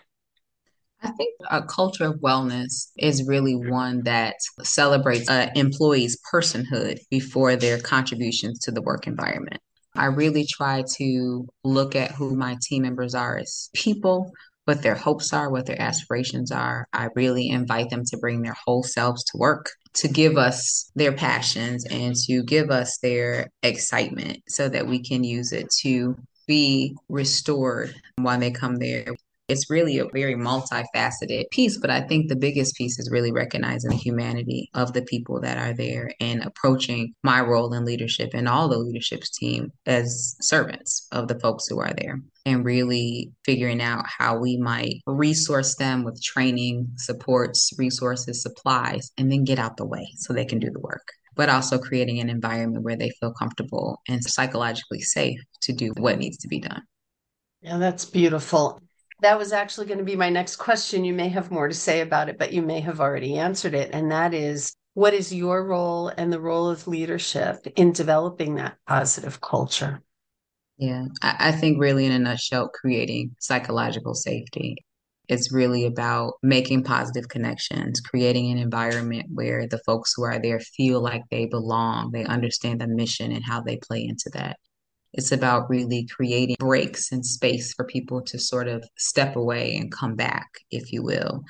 I 1.01 1.12
think 1.12 1.36
a 1.50 1.62
culture 1.62 2.06
of 2.06 2.20
wellness 2.20 2.92
is 2.98 3.25
really 3.27 3.56
one 3.56 4.04
that 4.04 4.36
celebrates 4.63 5.30
an 5.30 5.51
employee's 5.56 6.20
personhood 6.34 7.00
before 7.10 7.56
their 7.56 7.80
contributions 7.80 8.60
to 8.60 8.72
the 8.72 8.82
work 8.82 9.08
environment. 9.08 9.62
I 9.96 10.08
really 10.08 10.46
try 10.46 10.84
to 10.98 11.48
look 11.63 11.96
at 11.96 12.12
who 12.12 12.36
my 12.36 12.58
team 12.62 12.82
members 12.84 13.15
are 13.15 13.38
as 13.38 13.70
people, 13.74 14.32
what 14.65 14.81
their 14.81 14.95
hopes 14.95 15.31
are, 15.31 15.50
what 15.50 15.65
their 15.65 15.81
aspirations 15.81 16.51
are. 16.51 16.88
I 16.91 17.10
really 17.15 17.50
invite 17.50 17.89
them 17.89 18.03
to 18.05 18.17
bring 18.17 18.41
their 18.41 18.55
whole 18.65 18.84
selves 18.84 19.24
to 19.25 19.38
work, 19.38 19.72
to 19.93 20.07
give 20.07 20.38
us 20.38 20.91
their 20.95 21.13
passions 21.13 21.86
and 21.86 22.15
to 22.27 22.43
give 22.43 22.72
us 22.72 22.98
their 22.98 23.50
excitement 23.63 24.39
so 24.50 24.67
that 24.69 24.88
we 24.88 25.00
can 25.00 25.24
use 25.24 25.51
it 25.51 25.69
to 25.81 26.17
be 26.48 26.95
restored 27.10 27.95
while 28.17 28.39
they 28.39 28.51
come 28.51 28.75
there 28.77 29.15
it's 29.48 29.70
really 29.70 30.00
a 30.00 30.08
very 30.14 30.36
multifaceted 30.36 31.50
piece, 31.52 31.78
but 31.78 31.90
I 31.90 32.02
think 32.02 32.28
the 32.28 32.36
biggest 32.36 32.75
piece 32.75 32.98
is 32.98 33.12
really 33.12 33.32
recognizing 33.32 33.92
the 33.92 33.96
humanity 33.96 34.70
of 34.74 34.94
the 34.94 35.04
people 35.04 35.40
that 35.42 35.58
are 35.58 35.74
there 35.74 36.12
and 36.20 36.44
approaching 36.44 37.14
my 37.24 37.42
role 37.42 37.74
in 37.74 37.86
leadership 37.86 38.32
and 38.34 38.48
all 38.48 38.68
the 38.68 38.78
leadership's 38.78 39.30
team 39.30 39.72
as 39.86 40.36
servants 40.42 41.08
of 41.12 41.28
the 41.28 41.40
folks 41.40 41.68
who 41.68 41.80
are 41.80 41.94
there 41.98 42.20
and 42.46 42.66
really 42.66 43.32
figuring 43.44 43.82
out 43.82 44.06
how 44.08 44.38
we 44.38 44.58
might 44.58 44.96
resource 45.06 45.75
them 45.75 46.04
with 46.04 46.22
training, 46.24 46.88
supports, 46.98 47.72
resources, 47.78 48.42
supplies, 48.42 49.12
and 49.18 49.32
then 49.32 49.44
get 49.44 49.60
out 49.60 49.78
the 49.78 49.86
way 49.86 50.08
so 50.16 50.34
they 50.34 50.46
can 50.46 50.60
do 50.60 50.70
the 50.72 50.80
work 50.80 51.08
but 51.36 51.50
also 51.50 51.78
creating 51.78 52.20
an 52.22 52.30
environment 52.30 52.84
where 52.84 52.96
they 52.96 53.12
feel 53.20 53.34
comfortable 53.34 54.02
and 54.08 54.24
psychologically 54.24 55.02
safe 55.02 55.38
to 55.62 55.74
do 55.74 55.92
what 55.98 56.18
needs 56.18 56.38
to 56.38 56.48
be 56.48 56.62
done. 56.62 56.82
Yeah, 57.62 57.78
that's 57.78 58.06
beautiful. 58.06 58.80
That 59.22 59.38
was 59.38 59.53
actually 59.53 59.88
going 59.88 60.00
to 60.00 60.03
be 60.03 60.15
my 60.15 60.29
next 60.29 60.57
question. 60.57 61.05
You 61.05 61.13
may 61.13 61.29
have 61.29 61.51
more 61.51 61.67
to 61.67 61.74
say 61.74 62.01
about 62.01 62.29
it, 62.29 62.38
but 62.38 62.53
you 62.53 62.62
may 62.62 62.81
have 62.81 63.00
already 63.00 63.38
answered 63.38 63.74
it. 63.74 63.91
And 63.93 64.12
that 64.12 64.34
is 64.34 64.75
what 64.93 65.13
is 65.13 65.34
your 65.34 65.65
role 65.65 66.10
and 66.10 66.31
the 66.31 66.39
role 66.39 66.69
of 66.69 66.88
leadership 66.88 67.65
in 67.75 67.91
developing 67.91 68.55
that 68.55 68.77
positive 68.88 69.41
culture? 69.41 70.01
Yeah, 70.77 71.05
I, 71.22 71.36
I 71.39 71.51
think, 71.53 71.79
really, 71.79 72.05
in 72.05 72.12
a 72.12 72.19
nutshell, 72.19 72.69
creating 72.69 73.36
psychological 73.39 74.13
safety. 74.13 74.75
It's 75.27 75.51
really 75.51 75.86
about 75.86 76.34
making 76.43 76.84
positive 76.84 77.29
connections, 77.29 78.00
creating 78.00 78.51
an 78.51 78.57
environment 78.57 79.27
where 79.34 79.67
the 79.67 79.81
folks 79.86 80.13
who 80.15 80.24
are 80.24 80.39
there 80.39 80.60
feel 80.60 81.01
like 81.01 81.24
they 81.31 81.45
belong, 81.45 82.12
they 82.12 82.25
understand 82.25 82.81
the 82.81 82.88
mission 82.88 83.31
and 83.31 83.43
how 83.43 83.62
they 83.62 83.77
play 83.77 84.05
into 84.05 84.29
that. 84.34 84.57
It's 85.15 85.31
about 85.31 85.69
really 85.69 86.05
creating 86.05 86.57
breaks 86.60 87.12
and 87.12 87.25
space 87.25 87.74
for 87.74 87.86
people 87.86 88.22
to 88.24 88.38
sort 88.38 88.67
of 88.67 88.84
step 88.98 89.36
away 89.36 89.75
and 89.75 89.91
come 89.91 90.15
back, 90.15 90.48
if 90.72 90.91
you 90.91 91.03
will. 91.03 91.43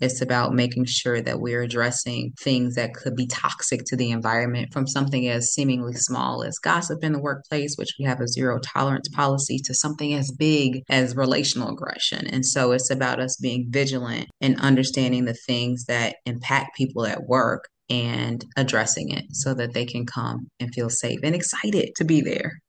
It's 0.00 0.20
about 0.20 0.52
making 0.52 0.86
sure 0.86 1.20
that 1.20 1.38
we're 1.38 1.62
addressing 1.62 2.32
things 2.40 2.74
that 2.74 2.94
could 2.94 3.14
be 3.14 3.28
toxic 3.28 3.84
to 3.86 3.96
the 3.96 4.10
environment 4.10 4.72
from 4.72 4.88
something 4.88 5.28
as 5.28 5.52
seemingly 5.52 5.94
small 5.94 6.42
as 6.42 6.58
gossip 6.58 7.04
in 7.04 7.12
the 7.12 7.20
workplace, 7.20 7.76
which 7.76 7.94
we 8.00 8.04
have 8.06 8.20
a 8.20 8.26
zero 8.26 8.58
tolerance 8.58 9.08
policy, 9.10 9.58
to 9.58 9.74
something 9.74 10.14
as 10.14 10.32
big 10.32 10.82
as 10.88 11.14
relational 11.14 11.68
aggression. 11.68 12.26
And 12.26 12.44
so 12.44 12.72
it's 12.72 12.90
about 12.90 13.20
us 13.20 13.36
being 13.36 13.66
vigilant 13.70 14.28
and 14.40 14.60
understanding 14.60 15.26
the 15.26 15.34
things 15.34 15.84
that 15.84 16.16
impact 16.26 16.76
people 16.76 17.06
at 17.06 17.28
work 17.28 17.68
and 17.88 18.44
addressing 18.56 19.10
it 19.10 19.26
so 19.30 19.54
that 19.54 19.74
they 19.74 19.84
can 19.84 20.06
come 20.06 20.48
and 20.58 20.74
feel 20.74 20.88
safe 20.88 21.20
and 21.22 21.34
excited 21.34 21.90
to 21.96 22.04
be 22.04 22.22
there. 22.22 22.61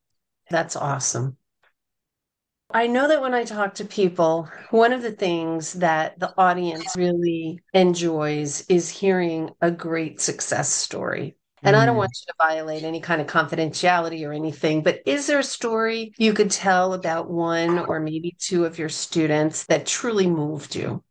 That's 0.53 0.75
awesome. 0.75 1.35
I 2.71 2.85
know 2.85 3.07
that 3.07 3.23
when 3.23 3.33
I 3.33 3.43
talk 3.43 3.73
to 3.75 3.85
people, 3.85 4.47
one 4.69 4.93
of 4.93 5.01
the 5.01 5.11
things 5.11 5.73
that 5.73 6.19
the 6.19 6.31
audience 6.37 6.95
really 6.95 7.59
enjoys 7.73 8.63
is 8.69 8.87
hearing 8.87 9.49
a 9.61 9.71
great 9.71 10.21
success 10.21 10.69
story. 10.69 11.37
And 11.63 11.75
mm. 11.75 11.79
I 11.79 11.87
don't 11.87 11.95
mm. 11.95 11.97
want 11.97 12.11
you 12.13 12.31
to 12.31 12.47
violate 12.47 12.83
any 12.83 12.99
kind 12.99 13.19
of 13.19 13.25
confidentiality 13.25 14.27
or 14.27 14.31
anything, 14.31 14.83
but 14.83 15.01
is 15.07 15.25
there 15.25 15.39
a 15.39 15.43
story 15.43 16.13
you 16.19 16.33
could 16.33 16.51
tell 16.51 16.93
about 16.93 17.31
one 17.31 17.79
or 17.79 17.99
maybe 17.99 18.35
two 18.37 18.65
of 18.65 18.77
your 18.77 18.89
students 18.89 19.65
that 19.65 19.87
truly 19.87 20.27
moved 20.27 20.75
you? 20.75 21.03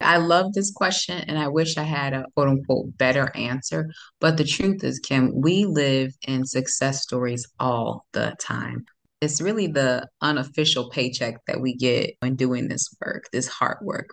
I 0.00 0.18
love 0.18 0.52
this 0.52 0.72
question 0.72 1.18
and 1.26 1.38
I 1.38 1.48
wish 1.48 1.76
I 1.76 1.82
had 1.82 2.12
a 2.12 2.26
quote 2.34 2.48
unquote 2.48 2.96
better 2.98 3.30
answer. 3.34 3.90
But 4.20 4.36
the 4.36 4.44
truth 4.44 4.84
is, 4.84 4.98
Kim, 4.98 5.32
we 5.34 5.64
live 5.64 6.12
in 6.26 6.44
success 6.44 7.02
stories 7.02 7.46
all 7.58 8.06
the 8.12 8.34
time. 8.40 8.84
It's 9.20 9.40
really 9.40 9.66
the 9.66 10.06
unofficial 10.20 10.90
paycheck 10.90 11.36
that 11.46 11.60
we 11.60 11.74
get 11.74 12.14
when 12.20 12.36
doing 12.36 12.68
this 12.68 12.88
work, 13.04 13.24
this 13.32 13.48
hard 13.48 13.78
work. 13.82 14.10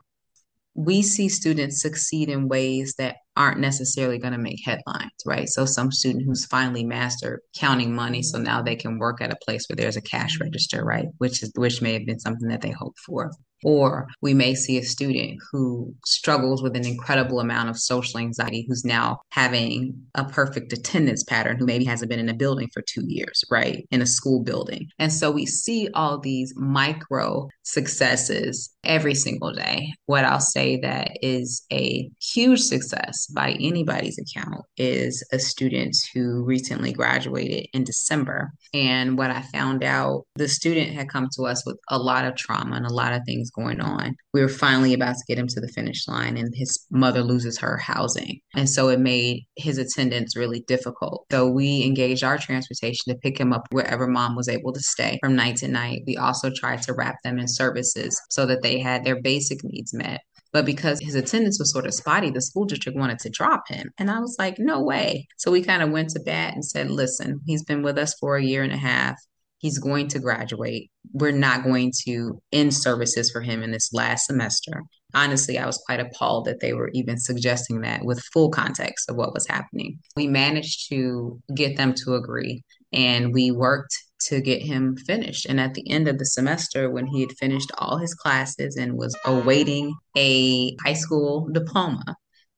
We 0.76 1.02
see 1.04 1.30
students 1.30 1.82
succeed 1.82 2.30
in 2.30 2.48
ways 2.48 2.96
that 2.98 3.18
aren't 3.36 3.60
necessarily 3.60 4.18
going 4.18 4.34
to 4.34 4.40
make 4.40 4.66
headlines, 4.66 5.12
right? 5.26 5.48
So 5.48 5.66
some 5.66 5.92
student 5.92 6.24
who's 6.26 6.46
finally 6.46 6.84
mastered 6.84 7.42
counting 7.56 7.94
money, 7.94 8.24
so 8.24 8.40
now 8.40 8.62
they 8.62 8.76
can 8.76 8.98
work 8.98 9.22
at 9.22 9.32
a 9.32 9.38
place 9.46 9.68
where 9.68 9.76
there's 9.76 9.98
a 9.98 10.02
cash 10.02 10.40
register, 10.40 10.84
right? 10.84 11.06
Which 11.18 11.44
is 11.44 11.52
which 11.56 11.82
may 11.82 11.94
have 11.94 12.06
been 12.08 12.20
something 12.20 12.48
that 12.48 12.62
they 12.62 12.72
hoped 12.72 13.00
for. 13.00 13.32
Or 13.64 14.08
we 14.22 14.34
may 14.34 14.56
see 14.56 14.78
a 14.78 14.84
student 14.84 15.40
who 15.52 15.94
struggles 16.06 16.62
with 16.62 16.76
an 16.76 16.86
incredible 16.86 17.40
amount 17.40 17.70
of 17.70 17.78
social 17.78 18.20
anxiety 18.20 18.66
who's 18.68 18.86
now 18.86 19.20
having 19.32 19.94
a 20.16 20.26
perfect 20.26 20.74
attendance 20.74 21.24
pattern, 21.24 21.58
who 21.58 21.66
maybe 21.66 21.86
hasn't 21.86 22.10
been 22.10 22.20
in 22.20 22.30
a 22.30 22.34
building 22.34 22.70
for 22.74 22.82
two 22.82 23.04
years, 23.06 23.44
right? 23.50 23.88
In 23.92 24.02
a 24.02 24.06
school 24.06 24.44
building. 24.44 24.88
And 25.00 25.12
so 25.12 25.32
we 25.32 25.46
see 25.46 25.90
all 25.94 26.20
these 26.20 26.54
micro 26.56 27.50
successes 27.64 28.70
every 28.84 29.16
single 29.16 29.52
day. 29.52 29.94
What 30.06 30.26
I'll 30.26 30.40
say 30.40 30.80
that 30.82 31.12
is 31.22 31.66
a 31.72 32.10
huge 32.22 32.60
success 32.60 33.28
by 33.28 33.52
anybody's 33.60 34.18
account 34.18 34.62
is 34.78 35.26
a 35.32 35.40
student 35.40 35.96
who 36.14 36.44
recently 36.44 36.92
graduated 36.92 37.68
in 37.74 37.84
December. 37.84 38.52
And 38.74 39.18
what 39.18 39.32
I 39.32 39.42
found 39.42 39.84
out, 39.84 40.26
the 40.36 40.48
student 40.48 40.92
had 40.92 41.10
come 41.10 41.30
to 41.36 41.44
us 41.44 41.66
with 41.66 41.78
a 41.90 41.98
lot 41.98 42.26
of 42.26 42.36
trauma 42.36 42.76
and 42.76 42.86
a 42.86 42.94
lot 42.94 43.14
of 43.14 43.22
things 43.26 43.50
going 43.54 43.82
on. 43.82 44.16
We 44.34 44.42
were 44.42 44.50
finally 44.50 44.94
about 44.94 45.16
to 45.16 45.26
get 45.28 45.38
him 45.38 45.48
to 45.48 45.62
the 45.62 45.68
finish 45.70 46.08
line, 46.08 46.38
and 46.38 46.54
his 46.56 46.86
mother 46.92 47.24
loses 47.24 47.58
her 47.60 47.78
housing. 47.78 48.40
And 48.56 48.70
so 48.70 48.90
it 48.90 49.00
made 49.00 49.44
his 49.56 49.78
attendance 49.78 50.36
really 50.36 50.62
difficult. 50.68 51.26
So 51.32 51.48
we 51.48 51.84
engaged 51.84 52.24
our 52.24 52.38
transportation 52.38 53.14
to 53.14 53.20
pick 53.20 53.40
him 53.40 53.54
up 53.54 53.68
wherever 53.72 54.08
mom 54.08 54.36
was 54.36 54.50
able 54.50 54.74
to 54.74 54.82
stay 54.82 55.20
from 55.22 55.36
night 55.36 55.58
to 55.58 55.68
night. 55.68 56.04
We 56.06 56.18
also 56.18 56.50
tried 56.50 56.82
to 56.84 56.94
wrap 56.94 57.16
them 57.24 57.40
in 57.40 57.48
services 57.48 58.20
so 58.30 58.46
that 58.46 58.62
they 58.62 58.80
had 58.80 59.04
their 59.04 59.22
basic 59.22 59.64
needs 59.64 59.94
met. 59.94 60.22
But 60.52 60.66
because 60.66 61.00
his 61.02 61.16
attendance 61.16 61.58
was 61.58 61.72
sort 61.72 61.88
of 61.88 61.96
spotty, 61.96 62.30
the 62.30 62.40
school 62.40 62.66
district 62.66 62.98
wanted 62.98 63.18
to 63.20 63.30
drop 63.30 63.68
him. 63.68 63.90
And 63.98 64.12
I 64.12 64.20
was 64.20 64.36
like, 64.38 64.60
no 64.60 64.84
way. 64.84 65.28
So 65.38 65.52
we 65.52 65.64
kind 65.64 65.82
of 65.82 65.90
went 65.90 66.10
to 66.12 66.20
bat 66.20 66.54
and 66.54 66.64
said, 66.64 66.92
listen, 66.92 67.42
he's 67.48 67.64
been 67.64 67.82
with 67.82 67.98
us 67.98 68.14
for 68.20 68.38
a 68.38 68.44
year 68.44 68.62
and 68.62 68.72
a 68.72 68.78
half. 68.78 69.16
He's 69.64 69.80
going 69.80 70.10
to 70.10 70.20
graduate. 70.20 70.92
We're 71.14 71.32
not 71.32 71.64
going 71.64 71.94
to 72.04 72.42
end 72.52 72.74
services 72.74 73.32
for 73.32 73.40
him 73.40 73.64
in 73.64 73.72
this 73.72 73.94
last 73.94 74.26
semester. 74.26 74.84
Honestly, 75.14 75.58
I 75.58 75.66
was 75.66 75.82
quite 75.86 76.02
appalled 76.02 76.44
that 76.46 76.60
they 76.60 76.74
were 76.74 76.90
even 76.94 77.18
suggesting 77.18 77.80
that 77.82 78.04
with 78.04 78.22
full 78.34 78.50
context 78.50 79.10
of 79.10 79.16
what 79.16 79.34
was 79.34 79.48
happening. 79.48 80.00
We 80.18 80.28
managed 80.28 80.90
to 80.90 81.40
get 81.56 81.78
them 81.78 81.94
to 82.04 82.16
agree 82.16 82.62
and 82.92 83.34
we 83.34 83.52
worked 83.52 83.96
to 84.24 84.42
get 84.42 84.62
him 84.62 84.98
finished. 84.98 85.46
And 85.46 85.62
at 85.62 85.76
the 85.76 85.90
end 85.90 86.10
of 86.10 86.18
the 86.18 86.26
semester, 86.26 86.90
when 86.90 87.08
he 87.08 87.22
had 87.22 87.32
finished 87.38 87.72
all 87.78 87.98
his 87.98 88.14
classes 88.14 88.76
and 88.76 88.98
was 88.98 89.16
awaiting 89.26 89.96
a 90.18 90.76
high 90.84 90.94
school 90.94 91.48
diploma, 91.54 92.04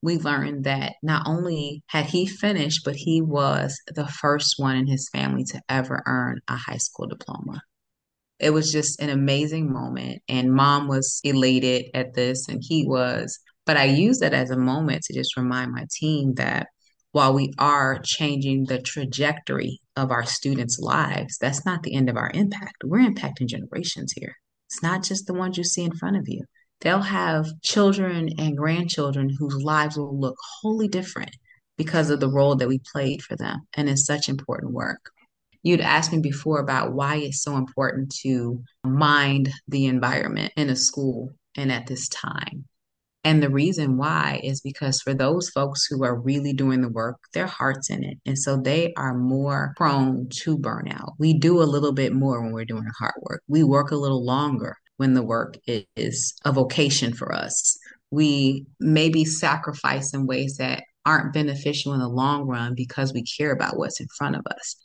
we 0.05 0.19
learned 0.19 0.65
that 0.65 0.93
not 1.01 1.24
only 1.25 1.83
had 1.88 2.05
he 2.05 2.27
finished, 2.27 2.85
but 2.85 2.95
he 2.95 3.21
was 3.21 3.75
the 3.88 4.07
first 4.07 4.53
one 4.57 4.77
in 4.77 4.85
his 4.85 5.09
family 5.09 5.43
to 5.45 5.59
ever 5.67 6.03
earn 6.05 6.39
a 6.47 6.55
high 6.55 6.77
school 6.77 7.07
diploma. 7.07 7.59
It 8.39 8.51
was 8.51 8.71
just 8.71 9.01
an 9.01 9.09
amazing 9.09 9.74
moment. 9.74 10.21
And 10.29 10.53
mom 10.53 10.88
was 10.88 11.19
elated 11.24 11.85
at 11.95 12.13
this, 12.13 12.47
and 12.47 12.62
he 12.63 12.85
was. 12.85 13.39
But 13.65 13.77
I 13.77 13.85
used 13.85 14.21
it 14.21 14.33
as 14.33 14.51
a 14.51 14.57
moment 14.57 15.01
to 15.03 15.13
just 15.13 15.35
remind 15.35 15.71
my 15.71 15.88
team 15.91 16.35
that 16.35 16.67
while 17.12 17.33
we 17.33 17.51
are 17.57 18.00
changing 18.03 18.65
the 18.65 18.79
trajectory 18.79 19.79
of 19.95 20.12
our 20.12 20.25
students' 20.25 20.77
lives, 20.77 21.38
that's 21.39 21.65
not 21.65 21.81
the 21.81 21.95
end 21.95 22.09
of 22.09 22.17
our 22.17 22.29
impact. 22.33 22.83
We're 22.83 23.09
impacting 23.09 23.47
generations 23.47 24.13
here. 24.15 24.35
It's 24.67 24.83
not 24.83 25.01
just 25.03 25.25
the 25.25 25.33
ones 25.33 25.57
you 25.57 25.63
see 25.63 25.83
in 25.83 25.95
front 25.95 26.17
of 26.17 26.25
you. 26.27 26.43
They'll 26.82 27.01
have 27.01 27.48
children 27.62 28.29
and 28.38 28.58
grandchildren 28.58 29.29
whose 29.38 29.55
lives 29.55 29.98
will 29.98 30.20
look 30.20 30.36
wholly 30.62 30.88
different 30.88 31.36
because 31.77 32.10
of 32.10 32.20
the 32.20 32.29
role 32.29 32.55
that 32.55 32.67
we 32.67 32.79
played 32.91 33.22
for 33.22 33.36
them. 33.36 33.62
And 33.75 33.89
it's 33.89 34.05
such 34.05 34.29
important 34.29 34.74
work. 34.74 35.12
You'd 35.63 35.82
asked 35.82 36.12
me 36.12 36.20
before 36.20 36.60
about 36.60 36.94
why 36.94 37.15
it's 37.15 37.41
so 37.41 37.58
important 37.58 38.13
to 38.22 38.62
mind 38.84 39.51
the 39.67 39.88
environment 39.88 40.53
in 40.55 40.70
a 40.70 40.75
school 40.75 41.34
and 41.58 41.72
at 41.72 41.88
this 41.88 42.08
time. 42.08 42.65
And 43.24 43.41
the 43.41 43.50
reason 43.50 43.98
why 43.98 44.39
is 44.44 44.62
because 44.62 45.01
for 45.01 45.15
those 45.15 45.50
folks 45.50 45.88
who 45.89 46.03
are 46.03 46.22
really 46.22 46.53
doing 46.53 46.82
the 46.82 46.89
work, 46.89 47.17
their 47.34 47.48
heart's 47.48 47.89
in 47.89 48.03
it. 48.03 48.20
And 48.27 48.38
so 48.38 48.58
they 48.58 48.94
are 48.96 49.17
more 49.17 49.74
prone 49.75 50.29
to 50.44 50.60
burnout. 50.60 51.13
We 51.17 51.34
do 51.34 51.60
a 51.60 51.63
little 51.63 51.94
bit 51.94 52.13
more 52.13 52.44
when 52.44 52.51
we're 52.51 52.65
doing 52.65 52.86
hard 53.00 53.15
work. 53.22 53.41
We 53.48 53.63
work 53.63 53.89
a 53.89 53.96
little 53.96 54.24
longer 54.24 54.77
when 54.97 55.13
the 55.13 55.23
work 55.23 55.57
is 55.67 56.33
a 56.45 56.51
vocation 56.51 57.13
for 57.13 57.33
us. 57.33 57.77
We 58.11 58.65
maybe 58.79 59.25
sacrifice 59.25 60.13
in 60.13 60.27
ways 60.27 60.57
that 60.57 60.83
aren't 61.05 61.33
beneficial 61.33 61.93
in 61.93 61.99
the 61.99 62.07
long 62.07 62.47
run 62.47 62.73
because 62.75 63.13
we 63.13 63.23
care 63.23 63.51
about 63.51 63.77
what's 63.77 63.99
in 63.99 64.07
front 64.17 64.35
of 64.35 64.45
us 64.47 64.75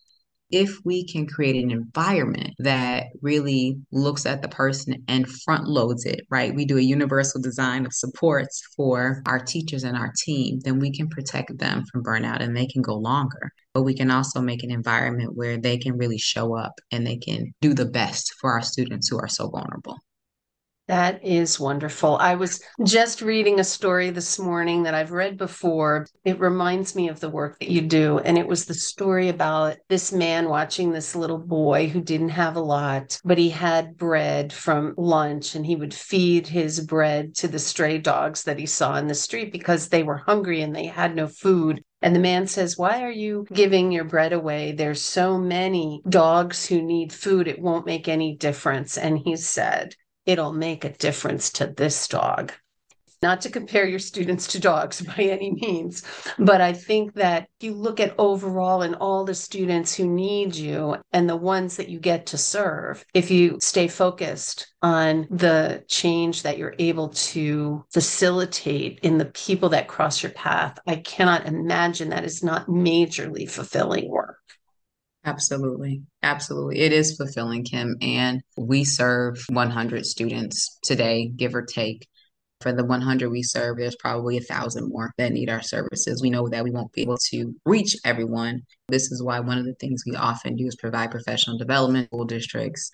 if 0.51 0.79
we 0.85 1.05
can 1.07 1.27
create 1.27 1.63
an 1.63 1.71
environment 1.71 2.55
that 2.59 3.07
really 3.23 3.79
looks 3.93 4.27
at 4.27 4.43
the 4.43 4.49
person 4.49 5.03
and 5.09 5.29
front 5.29 5.67
loads 5.67 6.05
it, 6.05 6.21
right? 6.31 6.55
We 6.55 6.65
do 6.65 6.79
a 6.79 6.83
universal 6.83 7.41
design 7.41 7.87
of 7.87 7.93
supports 7.93 8.63
for 8.77 9.23
our 9.27 9.39
teachers 9.39 9.85
and 9.85 9.97
our 9.97 10.13
team, 10.25 10.61
then 10.65 10.79
we 10.79 10.93
can 10.93 11.09
protect 11.09 11.57
them 11.59 11.85
from 11.91 12.03
burnout 12.03 12.43
and 12.43 12.57
they 12.57 12.67
can 12.67 12.83
go 12.83 12.97
longer. 12.97 13.53
But 13.75 13.83
we 13.83 13.95
can 13.95 14.11
also 14.11 14.41
make 14.41 14.65
an 14.65 14.73
environment 14.73 15.37
where 15.37 15.57
they 15.57 15.79
can 15.79 15.97
really 15.97 16.19
show 16.19 16.57
up 16.57 16.73
and 16.91 17.07
they 17.07 17.17
can 17.17 17.53
do 17.61 17.73
the 17.73 17.87
best 17.87 18.35
for 18.41 18.53
our 18.53 18.63
students 18.63 19.09
who 19.09 19.19
are 19.19 19.29
so 19.29 19.49
vulnerable. 19.49 19.99
That 20.91 21.25
is 21.25 21.61
wonderful. 21.61 22.17
I 22.17 22.35
was 22.35 22.61
just 22.85 23.23
reading 23.23 23.61
a 23.61 23.65
story 23.65 24.11
this 24.11 24.41
morning 24.41 24.83
that 24.83 24.93
I've 24.93 25.13
read 25.13 25.39
before. 25.39 26.09
It 26.25 26.41
reminds 26.41 26.97
me 26.97 27.09
of 27.09 27.21
the 27.21 27.31
work 27.31 27.61
that 27.61 27.71
you 27.71 27.81
do. 27.81 28.19
And 28.19 28.37
it 28.37 28.49
was 28.49 28.65
the 28.65 28.75
story 28.75 29.29
about 29.29 29.77
this 29.89 30.13
man 30.13 30.49
watching 30.49 30.91
this 30.91 31.15
little 31.15 31.39
boy 31.39 31.87
who 31.87 32.01
didn't 32.01 32.31
have 32.31 32.57
a 32.57 32.61
lot, 32.61 33.21
but 33.25 33.39
he 33.39 33.51
had 33.51 33.97
bread 33.97 34.53
from 34.53 34.95
lunch 34.97 35.55
and 35.55 35.65
he 35.65 35.77
would 35.77 35.95
feed 35.95 36.49
his 36.49 36.81
bread 36.81 37.37
to 37.37 37.47
the 37.47 37.61
stray 37.61 37.99
dogs 37.99 38.43
that 38.43 38.59
he 38.59 38.67
saw 38.67 38.97
in 38.97 39.07
the 39.07 39.15
street 39.15 39.53
because 39.53 39.91
they 39.91 40.03
were 40.03 40.17
hungry 40.17 40.61
and 40.61 40.75
they 40.75 40.87
had 40.87 41.15
no 41.15 41.29
food. 41.29 41.85
And 42.03 42.17
the 42.17 42.21
man 42.21 42.47
says, 42.47 42.79
Why 42.79 43.03
are 43.03 43.13
you 43.13 43.47
giving 43.53 43.93
your 43.93 44.05
bread 44.05 44.33
away? 44.33 44.73
There's 44.73 45.03
so 45.03 45.39
many 45.39 46.03
dogs 46.09 46.67
who 46.67 46.83
need 46.83 47.13
food, 47.13 47.47
it 47.47 47.61
won't 47.61 47.87
make 47.87 48.09
any 48.09 48.37
difference. 48.37 48.97
And 48.97 49.19
he 49.19 49.37
said, 49.37 49.95
it'll 50.31 50.53
make 50.53 50.85
a 50.85 50.93
difference 50.93 51.51
to 51.51 51.67
this 51.67 52.07
dog. 52.07 52.53
Not 53.21 53.43
to 53.43 53.51
compare 53.51 53.87
your 53.87 53.99
students 53.99 54.47
to 54.49 54.61
dogs 54.61 55.03
by 55.17 55.25
any 55.25 55.51
means, 55.51 56.05
but 56.39 56.61
I 56.61 56.73
think 56.73 57.15
that 57.15 57.49
you 57.59 57.75
look 57.75 57.99
at 57.99 58.15
overall 58.17 58.81
and 58.83 58.95
all 58.95 59.25
the 59.25 59.35
students 59.35 59.95
who 59.95 60.07
need 60.07 60.55
you 60.55 60.97
and 61.13 61.29
the 61.29 61.37
ones 61.37 61.77
that 61.77 61.89
you 61.89 61.99
get 61.99 62.27
to 62.27 62.39
serve, 62.39 63.05
if 63.13 63.31
you 63.31 63.59
stay 63.61 63.89
focused 63.89 64.73
on 64.83 65.27
the 65.31 65.85
change 65.89 66.45
that 66.45 66.57
you're 66.57 66.77
able 66.79 67.09
to 67.09 67.85
facilitate 67.93 69.01
in 69.03 69.19
the 69.19 69.27
people 69.27 69.71
that 69.71 69.89
cross 69.89 70.23
your 70.23 70.33
path, 70.33 70.79
I 70.87 70.97
cannot 70.97 71.47
imagine 71.47 72.11
that 72.11 72.25
is 72.25 72.43
not 72.43 72.69
majorly 72.69 73.51
fulfilling 73.51 74.09
work. 74.09 74.39
Absolutely. 75.25 76.03
Absolutely. 76.23 76.81
It 76.81 76.93
is 76.93 77.17
fulfilling, 77.17 77.65
Kim. 77.65 77.97
And 78.01 78.43
we 78.57 78.85
serve 78.85 79.39
100 79.51 80.07
students 80.07 80.79
today, 80.83 81.29
give 81.37 81.55
or 81.55 81.63
take. 81.63 82.07
For 82.63 82.73
the 82.73 82.85
100 82.85 83.31
we 83.31 83.43
serve, 83.43 83.79
there's 83.79 83.97
probably 83.97 84.37
a 84.37 84.43
thousand 84.43 84.91
more 84.91 85.13
that 85.17 85.33
need 85.33 85.49
our 85.49 85.63
services. 85.63 86.21
We 86.21 86.29
know 86.29 86.49
that 86.49 86.65
we 86.65 86.71
won't 86.71 86.93
be 86.93 87.03
able 87.03 87.17
to 87.31 87.55
reach 87.65 87.97
everyone. 88.05 88.63
This 88.89 89.11
is 89.11 89.23
why 89.23 89.41
one 89.41 89.57
of 89.57 89.65
the 89.65 89.75
things 89.75 90.03
we 90.07 90.15
often 90.15 90.57
do 90.57 90.67
is 90.67 90.77
provide 90.77 91.11
professional 91.11 91.57
development 91.57 92.09
school 92.09 92.27
districts. 92.27 92.91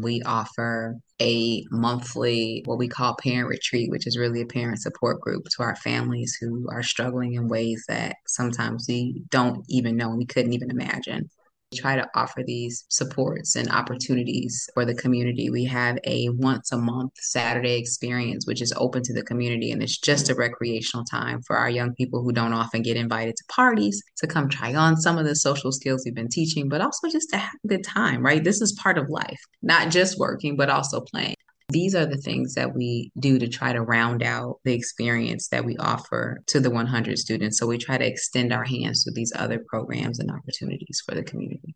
We 0.00 0.22
offer 0.22 0.96
a 1.20 1.64
monthly, 1.72 2.62
what 2.66 2.78
we 2.78 2.86
call 2.86 3.16
parent 3.20 3.48
retreat, 3.48 3.90
which 3.90 4.06
is 4.06 4.16
really 4.16 4.40
a 4.40 4.46
parent 4.46 4.80
support 4.80 5.20
group 5.20 5.44
to 5.56 5.64
our 5.64 5.74
families 5.74 6.36
who 6.40 6.68
are 6.70 6.84
struggling 6.84 7.34
in 7.34 7.48
ways 7.48 7.84
that 7.88 8.14
sometimes 8.28 8.86
we 8.88 9.24
don't 9.30 9.64
even 9.68 9.96
know, 9.96 10.10
and 10.10 10.18
we 10.18 10.26
couldn't 10.26 10.52
even 10.52 10.70
imagine 10.70 11.28
try 11.74 11.96
to 11.96 12.08
offer 12.14 12.42
these 12.44 12.84
supports 12.88 13.56
and 13.56 13.70
opportunities 13.70 14.68
for 14.74 14.84
the 14.84 14.94
community. 14.94 15.50
We 15.50 15.64
have 15.64 15.98
a 16.04 16.28
once 16.30 16.72
a 16.72 16.78
month 16.78 17.12
Saturday 17.16 17.78
experience, 17.78 18.46
which 18.46 18.62
is 18.62 18.72
open 18.76 19.02
to 19.04 19.14
the 19.14 19.22
community, 19.22 19.70
and 19.70 19.82
it's 19.82 19.98
just 19.98 20.30
a 20.30 20.34
recreational 20.34 21.04
time 21.04 21.42
for 21.42 21.56
our 21.56 21.70
young 21.70 21.94
people 21.94 22.22
who 22.22 22.32
don't 22.32 22.52
often 22.52 22.82
get 22.82 22.96
invited 22.96 23.36
to 23.36 23.44
parties 23.48 24.02
to 24.18 24.26
come 24.26 24.48
try 24.48 24.74
on 24.74 24.96
some 24.96 25.18
of 25.18 25.26
the 25.26 25.36
social 25.36 25.72
skills 25.72 26.02
we've 26.04 26.14
been 26.14 26.28
teaching, 26.28 26.68
but 26.68 26.80
also 26.80 27.08
just 27.08 27.30
to 27.30 27.36
have 27.36 27.54
a 27.64 27.68
good 27.68 27.84
time, 27.84 28.24
right? 28.24 28.44
This 28.44 28.60
is 28.60 28.72
part 28.72 28.98
of 28.98 29.08
life, 29.10 29.40
not 29.62 29.90
just 29.90 30.18
working, 30.18 30.56
but 30.56 30.70
also 30.70 31.00
playing. 31.00 31.34
These 31.70 31.94
are 31.94 32.06
the 32.06 32.16
things 32.16 32.54
that 32.54 32.74
we 32.74 33.12
do 33.18 33.38
to 33.38 33.46
try 33.46 33.74
to 33.74 33.82
round 33.82 34.22
out 34.22 34.60
the 34.64 34.72
experience 34.72 35.48
that 35.48 35.66
we 35.66 35.76
offer 35.76 36.40
to 36.46 36.60
the 36.60 36.70
100 36.70 37.18
students. 37.18 37.58
So 37.58 37.66
we 37.66 37.76
try 37.76 37.98
to 37.98 38.06
extend 38.06 38.54
our 38.54 38.64
hands 38.64 39.04
to 39.04 39.10
these 39.10 39.32
other 39.36 39.62
programs 39.68 40.18
and 40.18 40.30
opportunities 40.30 41.02
for 41.04 41.14
the 41.14 41.22
community. 41.22 41.74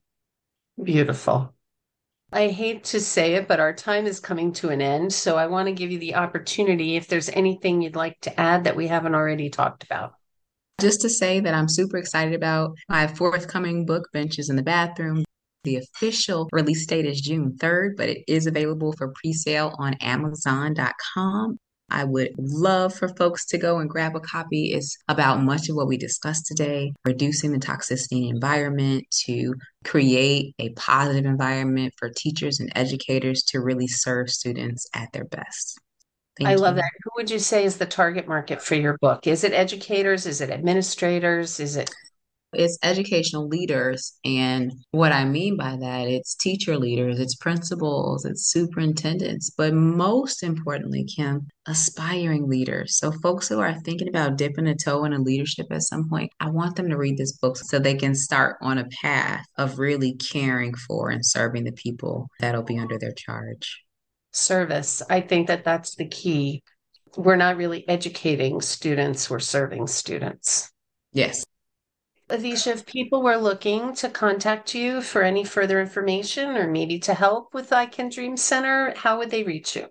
Beautiful. 0.83 1.55
I 2.33 2.49
hate 2.49 2.85
to 2.85 3.01
say 3.01 3.35
it, 3.35 3.47
but 3.47 3.61
our 3.61 3.75
time 3.75 4.07
is 4.07 4.19
coming 4.19 4.55
to 4.55 4.71
an 4.71 4.81
end. 4.81 5.13
So 5.13 5.37
I 5.37 5.47
want 5.47 5.67
to 5.67 5.75
give 5.75 5.91
you 5.91 5.99
the 5.99 6.15
opportunity 6.15 6.97
if 6.97 7.07
there's 7.07 7.29
anything 7.29 7.83
you'd 7.83 7.95
like 7.95 8.19
to 8.23 8.41
add 8.41 8.65
that 8.65 8.77
we 8.77 8.87
haven't 8.87 9.15
already 9.15 9.51
talked 9.51 9.85
about. 9.85 10.15
Just 10.81 11.03
to 11.03 11.11
say 11.11 11.41
that 11.41 11.53
I'm 11.53 11.69
super 11.69 11.99
excited 11.99 12.33
about 12.33 12.75
my 12.89 13.07
forthcoming 13.07 13.85
book, 13.85 14.09
Benches 14.15 14.49
in 14.49 14.57
the 14.57 14.63
Bathroom. 14.63 15.25
The 15.65 15.77
official 15.77 16.49
release 16.53 16.87
date 16.87 17.07
is 17.07 17.21
June 17.21 17.57
3rd, 17.59 17.97
but 17.97 18.09
it 18.09 18.25
is 18.27 18.47
available 18.47 18.93
for 18.93 19.13
pre 19.15 19.33
sale 19.33 19.75
on 19.79 19.95
Amazon.com. 20.01 21.59
I 21.93 22.05
would 22.05 22.31
love 22.39 22.95
for 22.95 23.09
folks 23.09 23.45
to 23.47 23.59
go 23.59 23.79
and 23.79 23.89
grab 23.89 24.17
a 24.17 24.21
copy. 24.21 24.73
It's 24.73 24.97
about 25.09 25.43
much 25.43 25.69
of 25.69 25.77
what 25.77 25.87
we 25.87 25.99
discussed 25.99 26.47
today, 26.47 26.93
reducing 27.05 27.53
the 27.53 27.59
toxicity 27.59 28.13
in 28.13 28.23
the 28.23 28.29
environment 28.31 29.05
to 29.27 29.55
create 29.85 30.55
a 30.59 30.71
positive 30.71 31.27
environment 31.27 31.93
for 31.99 32.09
teachers 32.09 32.61
and 32.61 32.73
educators 32.75 33.43
to 33.49 33.61
really 33.61 33.89
serve 33.89 34.31
students 34.31 34.87
at 34.95 35.13
their 35.13 35.27
best. 35.27 35.79
Thank 36.39 36.49
I 36.49 36.55
love 36.55 36.77
that. 36.77 36.91
Who 37.05 37.11
would 37.17 37.31
you 37.31 37.39
say 37.39 37.65
is 37.65 37.77
the 37.77 37.85
target 37.85 38.27
market 38.27 38.63
for 38.63 38.75
your 38.75 38.97
book? 39.03 39.27
Is 39.27 39.45
it 39.45 39.53
educators? 39.53 40.25
Is 40.25 40.41
it 40.41 40.49
administrators? 40.49 41.61
Is 41.61 41.77
it 41.77 41.91
it's 42.53 42.79
educational 42.83 43.49
leaders. 43.49 44.19
And 44.25 44.73
what 44.91 45.13
I 45.13 45.25
mean 45.25 45.57
by 45.57 45.77
that, 45.77 46.09
it's 46.09 46.35
teacher 46.35 46.79
leaders, 46.79 47.19
it's 47.19 47.35
principals, 47.35 48.25
it's 48.25 48.51
superintendents, 48.51 49.51
but 49.51 49.75
most 49.75 50.43
importantly, 50.43 51.05
Kim, 51.05 51.49
aspiring 51.67 52.49
leaders. 52.49 52.99
So, 52.99 53.13
folks 53.13 53.49
who 53.49 53.61
are 53.61 53.75
thinking 53.81 54.09
about 54.09 54.37
dipping 54.37 54.67
a 54.67 54.75
toe 54.75 55.05
in 55.05 55.13
a 55.13 55.19
leadership 55.19 55.67
at 55.71 55.83
some 55.83 56.09
point, 56.09 56.31
I 56.41 56.51
want 56.51 56.77
them 56.77 56.89
to 56.91 56.97
read 56.97 57.17
this 57.17 57.33
book 57.33 57.57
so 57.57 57.79
they 57.79 57.95
can 57.95 58.15
start 58.15 58.57
on 58.61 58.79
a 58.79 58.89
path 59.01 59.47
of 59.57 59.79
really 59.79 60.15
caring 60.15 60.75
for 60.75 61.11
and 61.11 61.25
serving 61.25 61.65
the 61.65 61.73
people 61.73 62.29
that'll 62.41 62.63
be 62.63 62.79
under 62.79 62.99
their 62.99 63.13
charge. 63.13 63.83
Service. 64.33 65.03
I 65.11 65.21
think 65.21 65.49
that 65.49 65.65
that's 65.65 65.95
the 65.95 66.09
key. 66.09 66.63
We're 67.17 67.37
not 67.37 67.59
really 67.59 67.87
educating 67.89 68.61
students, 68.63 69.29
we're 69.29 69.39
serving 69.39 69.87
students. 69.87 70.71
Yes. 71.13 71.45
Evisha, 72.33 72.69
if 72.69 72.87
people 72.87 73.23
were 73.23 73.37
looking 73.37 73.95
to 73.97 74.09
contact 74.09 74.75
you 74.75 75.03
for 75.03 75.23
any 75.23 75.45
further 75.45 75.81
information 75.81 76.57
or 76.57 76.67
maybe 76.67 76.99
to 77.01 77.13
help 77.13 77.53
with 77.53 77.73
I 77.75 77.85
Can 77.85 78.09
Dream 78.09 78.39
Center, 78.39 78.95
how 78.97 79.19
would 79.19 79.31
they 79.31 79.43
reach 79.43 79.77
you? 79.77 79.89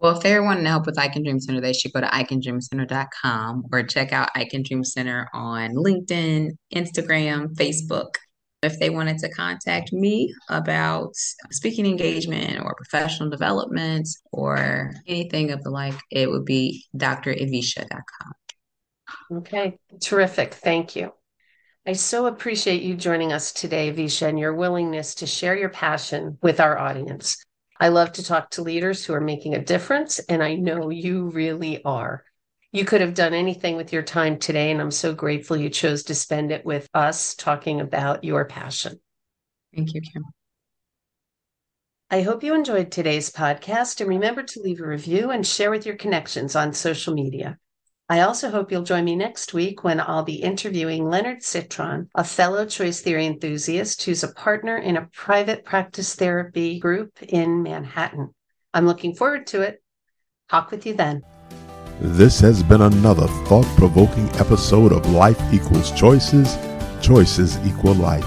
Well, 0.00 0.16
if 0.16 0.22
they're 0.22 0.42
wanting 0.42 0.64
to 0.64 0.70
help 0.70 0.86
with 0.86 0.98
I 0.98 1.06
Can 1.06 1.22
Dream 1.22 1.38
Center, 1.38 1.60
they 1.60 1.72
should 1.72 1.92
go 1.92 2.00
to 2.00 2.08
icandreamcenter.com 2.08 3.66
or 3.72 3.84
check 3.84 4.12
out 4.12 4.30
I 4.34 4.46
Can 4.46 4.64
Dream 4.64 4.82
Center 4.82 5.28
on 5.32 5.74
LinkedIn, 5.74 6.50
Instagram, 6.74 7.54
Facebook. 7.54 8.16
If 8.62 8.80
they 8.80 8.90
wanted 8.90 9.18
to 9.18 9.28
contact 9.28 9.92
me 9.92 10.34
about 10.48 11.14
speaking 11.14 11.86
engagement 11.86 12.60
or 12.64 12.74
professional 12.74 13.30
development 13.30 14.08
or 14.32 14.92
anything 15.06 15.52
of 15.52 15.62
the 15.62 15.70
like, 15.70 15.94
it 16.10 16.28
would 16.28 16.44
be 16.44 16.84
drevisha.com. 16.96 18.32
Okay, 19.38 19.78
terrific. 20.00 20.54
Thank 20.54 20.96
you. 20.96 21.12
I 21.86 21.92
so 21.92 22.24
appreciate 22.24 22.82
you 22.82 22.94
joining 22.94 23.30
us 23.30 23.52
today, 23.52 23.92
Visha, 23.92 24.26
and 24.28 24.38
your 24.38 24.54
willingness 24.54 25.16
to 25.16 25.26
share 25.26 25.54
your 25.54 25.68
passion 25.68 26.38
with 26.40 26.58
our 26.58 26.78
audience. 26.78 27.44
I 27.78 27.88
love 27.88 28.12
to 28.12 28.24
talk 28.24 28.50
to 28.52 28.62
leaders 28.62 29.04
who 29.04 29.12
are 29.12 29.20
making 29.20 29.54
a 29.54 29.62
difference, 29.62 30.18
and 30.18 30.42
I 30.42 30.54
know 30.54 30.88
you 30.88 31.28
really 31.28 31.84
are. 31.84 32.24
You 32.72 32.86
could 32.86 33.02
have 33.02 33.12
done 33.12 33.34
anything 33.34 33.76
with 33.76 33.92
your 33.92 34.02
time 34.02 34.38
today, 34.38 34.70
and 34.70 34.80
I'm 34.80 34.90
so 34.90 35.14
grateful 35.14 35.58
you 35.58 35.68
chose 35.68 36.04
to 36.04 36.14
spend 36.14 36.52
it 36.52 36.64
with 36.64 36.88
us 36.94 37.34
talking 37.34 37.82
about 37.82 38.24
your 38.24 38.46
passion. 38.46 38.98
Thank 39.74 39.92
you, 39.92 40.00
Kim. 40.00 40.24
I 42.10 42.22
hope 42.22 42.42
you 42.42 42.54
enjoyed 42.54 42.92
today's 42.92 43.30
podcast 43.30 44.00
and 44.00 44.08
remember 44.08 44.42
to 44.42 44.60
leave 44.60 44.80
a 44.80 44.86
review 44.86 45.30
and 45.30 45.46
share 45.46 45.70
with 45.70 45.84
your 45.84 45.96
connections 45.96 46.56
on 46.56 46.72
social 46.72 47.12
media. 47.12 47.58
I 48.06 48.20
also 48.20 48.50
hope 48.50 48.70
you'll 48.70 48.82
join 48.82 49.04
me 49.04 49.16
next 49.16 49.54
week 49.54 49.82
when 49.82 49.98
I'll 49.98 50.24
be 50.24 50.34
interviewing 50.34 51.08
Leonard 51.08 51.42
Citron, 51.42 52.10
a 52.14 52.22
fellow 52.22 52.66
choice 52.66 53.00
theory 53.00 53.24
enthusiast 53.24 54.02
who's 54.02 54.22
a 54.22 54.32
partner 54.32 54.76
in 54.76 54.98
a 54.98 55.06
private 55.06 55.64
practice 55.64 56.14
therapy 56.14 56.78
group 56.78 57.22
in 57.22 57.62
Manhattan. 57.62 58.34
I'm 58.74 58.86
looking 58.86 59.14
forward 59.14 59.46
to 59.48 59.62
it. 59.62 59.82
Talk 60.50 60.70
with 60.70 60.84
you 60.84 60.92
then. 60.92 61.22
This 61.98 62.40
has 62.40 62.62
been 62.62 62.82
another 62.82 63.26
thought 63.46 63.64
provoking 63.78 64.28
episode 64.36 64.92
of 64.92 65.10
Life 65.10 65.40
Equals 65.50 65.90
Choices, 65.92 66.58
Choices 67.00 67.56
Equal 67.66 67.94
Life. 67.94 68.26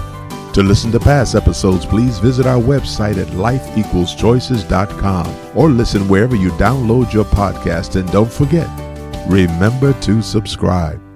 To 0.54 0.64
listen 0.64 0.90
to 0.90 0.98
past 0.98 1.36
episodes, 1.36 1.86
please 1.86 2.18
visit 2.18 2.46
our 2.46 2.60
website 2.60 3.18
at 3.18 3.28
lifeequalschoices.com 3.28 5.36
or 5.54 5.70
listen 5.70 6.08
wherever 6.08 6.34
you 6.34 6.50
download 6.52 7.12
your 7.12 7.26
podcast. 7.26 7.94
And 7.94 8.10
don't 8.10 8.32
forget, 8.32 8.66
remember 9.28 9.92
to 10.00 10.22
subscribe. 10.22 11.07